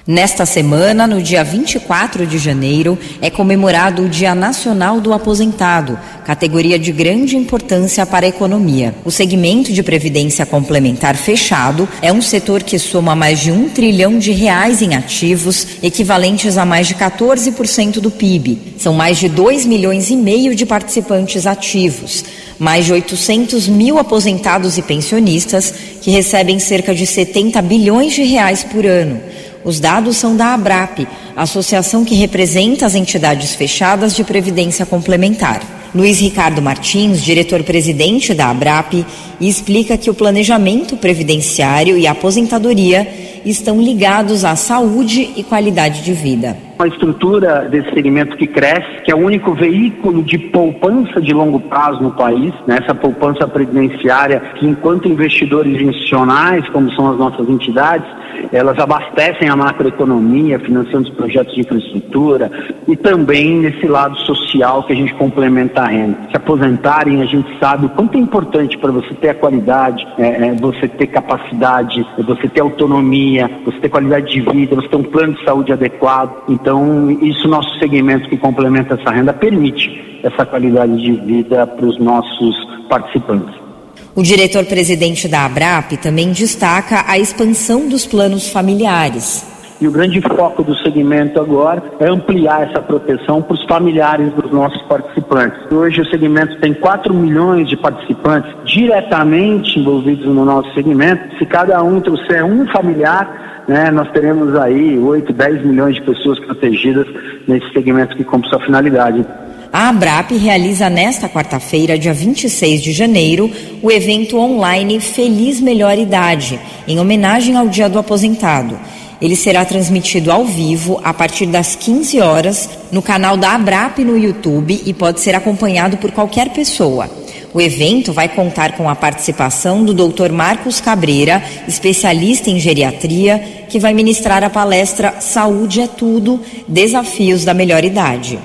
Nesta 0.07 0.45
semana, 0.45 1.05
no 1.05 1.21
dia 1.21 1.43
24 1.43 2.25
de 2.25 2.37
janeiro, 2.37 2.97
é 3.21 3.29
comemorado 3.29 4.03
o 4.03 4.09
Dia 4.09 4.33
Nacional 4.33 5.01
do 5.01 5.13
Aposentado, 5.13 5.99
categoria 6.25 6.79
de 6.79 6.91
grande 6.93 7.35
importância 7.35 8.05
para 8.05 8.25
a 8.25 8.29
economia. 8.29 8.95
O 9.03 9.11
segmento 9.11 9.73
de 9.73 9.83
previdência 9.83 10.45
complementar 10.45 11.17
fechado 11.17 11.87
é 12.01 12.13
um 12.13 12.21
setor 12.21 12.63
que 12.63 12.79
soma 12.79 13.13
mais 13.13 13.39
de 13.39 13.51
um 13.51 13.67
trilhão 13.69 14.17
de 14.17 14.31
reais 14.31 14.81
em 14.81 14.95
ativos, 14.95 15.67
equivalentes 15.83 16.57
a 16.57 16.65
mais 16.65 16.87
de 16.87 16.95
14% 16.95 17.99
do 17.99 18.09
PIB. 18.09 18.57
São 18.77 18.93
mais 18.93 19.17
de 19.17 19.27
2 19.27 19.65
milhões 19.65 20.09
e 20.09 20.15
meio 20.15 20.55
de 20.55 20.65
participantes 20.65 21.45
ativos 21.45 22.23
mais 22.59 22.85
de 22.85 22.93
800 22.93 23.67
mil 23.69 23.97
aposentados 23.97 24.77
e 24.77 24.81
pensionistas 24.81 25.73
que 26.01 26.11
recebem 26.11 26.59
cerca 26.59 26.93
de 26.93 27.07
70 27.07 27.61
bilhões 27.61 28.13
de 28.13 28.23
reais 28.23 28.63
por 28.63 28.85
ano. 28.85 29.21
Os 29.63 29.79
dados 29.79 30.17
são 30.17 30.35
da 30.35 30.53
ABRAP, 30.53 31.07
associação 31.35 32.03
que 32.03 32.15
representa 32.15 32.85
as 32.85 32.95
entidades 32.95 33.55
fechadas 33.55 34.15
de 34.15 34.23
previdência 34.23 34.85
complementar. 34.85 35.61
Luiz 35.93 36.19
Ricardo 36.19 36.61
Martins, 36.61 37.23
diretor-presidente 37.23 38.33
da 38.33 38.49
ABRAP, 38.49 39.05
explica 39.41 39.97
que 39.97 40.09
o 40.09 40.13
planejamento 40.13 40.95
previdenciário 40.95 41.97
e 41.97 42.05
aposentadoria 42.05 43.07
estão 43.45 43.81
ligados 43.81 44.43
à 44.45 44.55
saúde 44.55 45.31
e 45.35 45.43
qualidade 45.43 46.03
de 46.03 46.13
vida. 46.13 46.55
Uma 46.77 46.87
estrutura 46.87 47.67
desse 47.69 47.91
segmento 47.93 48.37
que 48.37 48.47
cresce, 48.47 49.01
que 49.03 49.11
é 49.11 49.15
o 49.15 49.19
único 49.19 49.53
veículo 49.53 50.23
de 50.23 50.37
poupança 50.37 51.21
de 51.21 51.33
longo 51.33 51.59
prazo 51.59 52.01
no 52.01 52.11
país, 52.11 52.53
né? 52.65 52.79
essa 52.81 52.95
poupança 52.95 53.47
previdenciária 53.47 54.39
que, 54.55 54.65
enquanto 54.65 55.07
investidores 55.07 55.81
institucionais, 55.81 56.67
como 56.69 56.91
são 56.93 57.11
as 57.11 57.17
nossas 57.17 57.49
entidades, 57.49 58.07
elas 58.51 58.77
abastecem 58.79 59.49
a 59.49 59.55
macroeconomia, 59.55 60.59
financiando 60.59 61.09
os 61.09 61.15
projetos 61.15 61.53
de 61.53 61.61
infraestrutura 61.61 62.51
e 62.87 62.95
também 62.95 63.57
nesse 63.59 63.87
lado 63.87 64.17
social 64.19 64.83
que 64.83 64.93
a 64.93 64.95
gente 64.95 65.13
complementa 65.15 65.81
a 65.81 65.87
renda. 65.87 66.17
Se 66.29 66.37
aposentarem, 66.37 67.21
a 67.21 67.25
gente 67.25 67.49
sabe 67.59 67.85
o 67.85 67.89
quanto 67.89 68.17
é 68.17 68.19
importante 68.19 68.77
para 68.77 68.91
você 68.91 69.13
ter 69.15 69.29
a 69.29 69.35
qualidade, 69.35 70.07
é, 70.17 70.47
é, 70.47 70.55
você 70.55 70.87
ter 70.87 71.07
capacidade, 71.07 72.05
você 72.17 72.47
ter 72.47 72.61
autonomia, 72.61 73.49
você 73.65 73.79
ter 73.79 73.89
qualidade 73.89 74.31
de 74.31 74.41
vida, 74.41 74.75
você 74.75 74.87
ter 74.87 74.97
um 74.97 75.03
plano 75.03 75.33
de 75.33 75.43
saúde 75.43 75.71
adequado. 75.71 76.43
Então, 76.47 77.09
isso 77.21 77.47
nosso 77.47 77.77
segmento 77.79 78.29
que 78.29 78.37
complementa 78.37 78.95
essa 78.95 79.11
renda 79.11 79.33
permite 79.33 80.19
essa 80.23 80.45
qualidade 80.45 80.95
de 81.01 81.11
vida 81.13 81.65
para 81.65 81.85
os 81.85 81.97
nossos 81.99 82.55
participantes. 82.89 83.68
O 84.15 84.23
diretor-presidente 84.23 85.27
da 85.27 85.45
Abrap 85.45 85.95
também 85.97 86.31
destaca 86.31 87.05
a 87.07 87.19
expansão 87.19 87.87
dos 87.87 88.07
planos 88.07 88.49
familiares. 88.49 89.45
E 89.79 89.87
o 89.87 89.91
grande 89.91 90.19
foco 90.19 90.61
do 90.61 90.75
segmento 90.79 91.39
agora 91.39 91.81
é 91.99 92.09
ampliar 92.09 92.67
essa 92.67 92.81
proteção 92.81 93.41
para 93.41 93.53
os 93.53 93.63
familiares 93.63 94.33
dos 94.33 94.51
nossos 94.51 94.81
participantes. 94.81 95.71
Hoje 95.71 96.01
o 96.01 96.09
segmento 96.09 96.59
tem 96.59 96.73
4 96.73 97.13
milhões 97.13 97.69
de 97.69 97.77
participantes 97.77 98.51
diretamente 98.65 99.79
envolvidos 99.79 100.25
no 100.25 100.43
nosso 100.43 100.73
segmento. 100.73 101.37
Se 101.37 101.45
cada 101.45 101.81
um 101.81 102.01
trouxer 102.01 102.43
um 102.43 102.67
familiar, 102.67 103.63
né, 103.69 103.89
nós 103.89 104.11
teremos 104.11 104.53
aí 104.55 104.97
8, 104.97 105.31
10 105.31 105.63
milhões 105.63 105.95
de 105.95 106.01
pessoas 106.01 106.39
protegidas 106.39 107.07
nesse 107.47 107.71
segmento 107.71 108.17
que 108.17 108.23
cumpre 108.25 108.49
sua 108.49 108.59
finalidade. 108.59 109.25
A 109.71 109.89
Abrap 109.89 110.35
realiza 110.35 110.89
nesta 110.89 111.29
quarta-feira, 111.29 111.97
dia 111.97 112.11
26 112.11 112.81
de 112.81 112.91
janeiro, 112.91 113.51
o 113.83 113.91
evento 113.91 114.35
online 114.35 114.99
Feliz 114.99 115.61
Melhor 115.61 115.95
Idade, 115.95 116.59
em 116.87 116.99
homenagem 116.99 117.55
ao 117.55 117.67
Dia 117.67 117.87
do 117.87 117.99
Aposentado. 117.99 118.79
Ele 119.21 119.35
será 119.35 119.63
transmitido 119.63 120.31
ao 120.31 120.43
vivo 120.43 120.99
a 121.03 121.13
partir 121.13 121.45
das 121.45 121.75
15 121.75 122.19
horas 122.19 122.67
no 122.91 122.99
canal 122.99 123.37
da 123.37 123.53
Abrap 123.53 123.99
no 123.99 124.17
YouTube 124.17 124.81
e 124.83 124.91
pode 124.91 125.19
ser 125.19 125.35
acompanhado 125.35 125.97
por 125.97 126.09
qualquer 126.11 126.49
pessoa. 126.49 127.07
O 127.53 127.61
evento 127.61 128.11
vai 128.11 128.27
contar 128.27 128.71
com 128.71 128.89
a 128.89 128.95
participação 128.95 129.85
do 129.85 129.93
Dr. 129.93 130.31
Marcos 130.31 130.81
Cabreira, 130.81 131.43
especialista 131.67 132.49
em 132.49 132.59
geriatria, 132.59 133.65
que 133.69 133.79
vai 133.79 133.93
ministrar 133.93 134.43
a 134.43 134.49
palestra 134.49 135.17
Saúde 135.19 135.81
é 135.81 135.87
Tudo 135.87 136.41
Desafios 136.67 137.45
da 137.45 137.53
Melhor 137.53 137.83
Idade. 137.83 138.39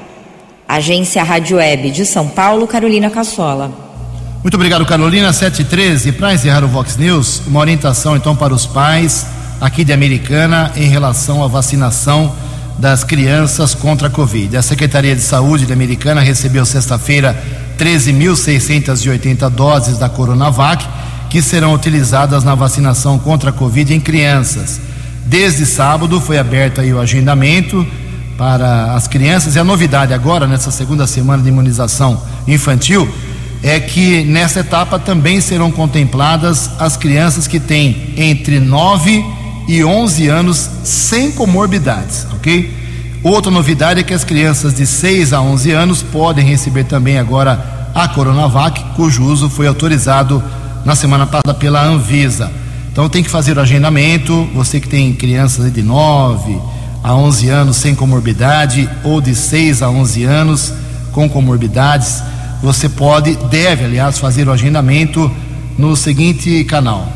Agência 0.69 1.23
Rádio 1.23 1.59
Web 1.59 1.91
de 1.91 2.07
São 2.07 2.29
Paulo, 2.29 2.67
Carolina 2.67 3.11
Cassola. 3.11 3.71
Muito 4.43 4.55
obrigado, 4.55 4.85
Carolina. 4.85 5.33
713. 5.33 6.13
Para 6.13 6.35
encerrar 6.35 6.65
o 6.65 6.69
Vox 6.69 6.97
News, 6.97 7.43
uma 7.47 7.61
orientação 7.61 8.17
então 8.17 8.37
para 8.37 8.53
os 8.53 8.67
pais 8.67 9.27
aqui 9.61 9.85
de 9.85 9.93
Americana 9.93 10.73
em 10.77 10.89
relação 10.89 11.43
à 11.43 11.49
vacinação 11.49 12.35
das 12.79 13.05
crianças 13.05 13.75
contra 13.75 14.09
a 14.09 14.11
Covid. 14.11 14.57
A 14.57 14.63
Secretaria 14.63 15.15
de 15.15 15.23
Saúde 15.23 15.65
de 15.65 15.73
Americana 15.73 16.21
recebeu 16.21 16.67
sexta-feira 16.67 17.41
13.680 17.79 19.49
doses 19.51 19.99
da 19.99 20.09
Coronavac 20.09 20.85
que 21.31 21.41
serão 21.43 21.73
utilizadas 21.73 22.45
na 22.45 22.55
vacinação 22.55 23.19
contra 23.19 23.51
a 23.51 23.53
Covid 23.53 23.95
em 23.95 24.01
crianças. 24.01 24.81
Desde 25.27 25.65
sábado 25.65 26.21
foi 26.21 26.39
aberto 26.39 26.81
aí 26.81 26.93
o 26.93 27.01
agendamento 27.01 27.87
para 28.37 28.95
as 28.95 29.07
crianças 29.07 29.57
e 29.57 29.59
a 29.59 29.65
novidade 29.65 30.13
agora 30.13 30.47
nessa 30.47 30.71
segunda 30.71 31.07
semana 31.07 31.43
de 31.43 31.49
imunização 31.49 32.21
infantil 32.47 33.09
é 33.63 33.81
que 33.81 34.25
nessa 34.25 34.61
etapa 34.61 34.99
também 34.99 35.41
serão 35.41 35.71
contempladas 35.71 36.71
as 36.79 36.97
crianças 36.97 37.47
que 37.47 37.59
têm 37.59 38.13
entre 38.17 38.61
9 38.61 39.25
e 39.67 39.83
11 39.83 40.29
anos 40.29 40.69
sem 40.83 41.33
comorbidades, 41.33 42.27
ok? 42.35 42.85
Outra 43.23 43.51
novidade 43.51 44.01
é 44.01 44.03
que 44.03 44.13
as 44.13 44.23
crianças 44.23 44.75
de 44.75 44.87
6 44.87 45.33
a 45.33 45.41
11 45.41 45.73
anos 45.73 46.03
podem 46.03 46.45
receber 46.45 46.85
também 46.85 47.19
agora 47.19 47.91
a 47.95 48.07
Coronavac, 48.07 48.85
cujo 48.97 49.25
uso 49.25 49.49
foi 49.49 49.67
autorizado 49.67 50.43
na 50.85 50.95
semana 50.95 51.25
passada 51.25 51.55
pela 51.55 51.83
Anvisa. 51.83 52.53
Então 52.93 53.09
tem 53.09 53.23
que 53.23 53.31
fazer 53.31 53.57
o 53.57 53.61
agendamento. 53.61 54.47
Você 54.55 54.79
que 54.79 54.89
tem 54.89 55.15
crianças 55.15 55.73
de 55.73 55.83
9 55.83 56.61
a 57.05 57.15
11 57.15 57.49
anos 57.51 57.77
sem 57.77 57.95
comorbidade 57.95 58.91
ou 59.05 59.21
de 59.21 59.33
6 59.35 59.83
a 59.83 59.91
11 59.91 60.25
anos 60.25 60.73
com 61.13 61.29
comorbidades, 61.29 62.23
você 62.63 62.89
pode, 62.89 63.37
deve, 63.51 63.85
aliás, 63.85 64.19
fazer 64.19 64.49
o 64.49 64.53
agendamento 64.53 65.31
no 65.77 65.95
seguinte 65.95 66.65
canal: 66.65 67.07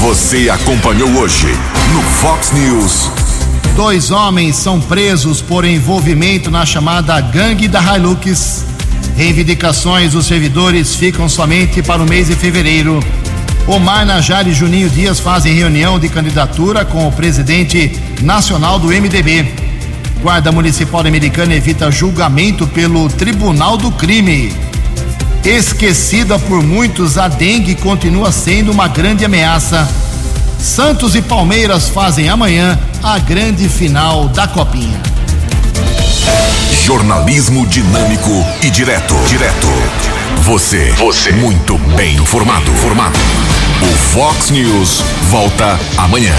Você 0.00 0.50
acompanhou 0.50 1.08
hoje 1.10 1.46
no 1.92 2.02
Fox 2.02 2.52
News. 2.52 3.10
Dois 3.76 4.10
homens 4.10 4.56
são 4.56 4.80
presos 4.80 5.40
por 5.40 5.64
envolvimento 5.64 6.50
na 6.50 6.66
chamada 6.66 7.20
gangue 7.20 7.68
da 7.68 7.80
Hilux. 7.80 8.64
Reivindicações 9.16 10.12
dos 10.12 10.26
servidores 10.26 10.94
ficam 10.94 11.28
somente 11.28 11.82
para 11.82 12.02
o 12.02 12.08
mês 12.08 12.28
de 12.28 12.34
fevereiro. 12.34 13.00
Omar 13.66 14.04
Najar 14.04 14.46
e 14.48 14.52
Juninho 14.52 14.90
Dias 14.90 15.20
fazem 15.20 15.54
reunião 15.54 15.98
de 15.98 16.08
candidatura 16.08 16.84
com 16.84 17.06
o 17.06 17.12
presidente 17.12 17.98
nacional 18.20 18.78
do 18.78 18.88
MDB. 18.88 19.61
Guarda 20.22 20.52
Municipal 20.52 21.00
Americana 21.00 21.52
evita 21.52 21.90
julgamento 21.90 22.64
pelo 22.68 23.08
Tribunal 23.08 23.76
do 23.76 23.90
Crime. 23.90 24.54
Esquecida 25.44 26.38
por 26.38 26.62
muitos, 26.62 27.18
a 27.18 27.26
dengue 27.26 27.74
continua 27.74 28.30
sendo 28.30 28.70
uma 28.70 28.86
grande 28.86 29.24
ameaça. 29.24 29.88
Santos 30.60 31.16
e 31.16 31.22
Palmeiras 31.22 31.88
fazem 31.88 32.28
amanhã 32.28 32.78
a 33.02 33.18
grande 33.18 33.68
final 33.68 34.28
da 34.28 34.46
Copinha. 34.46 35.00
Jornalismo 36.84 37.66
dinâmico 37.66 38.30
e 38.62 38.70
direto. 38.70 39.16
Direto. 39.26 39.66
Você. 40.42 40.92
Você. 40.92 41.32
Muito 41.32 41.76
bem 41.96 42.14
informado. 42.14 42.70
Formado. 42.74 43.18
O 43.82 43.96
Fox 44.14 44.50
News 44.50 45.02
volta 45.28 45.76
amanhã. 45.98 46.34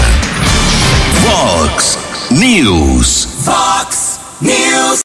Fox 1.22 1.98
News. 2.30 3.33
Fox 3.44 4.18
News. 4.40 5.02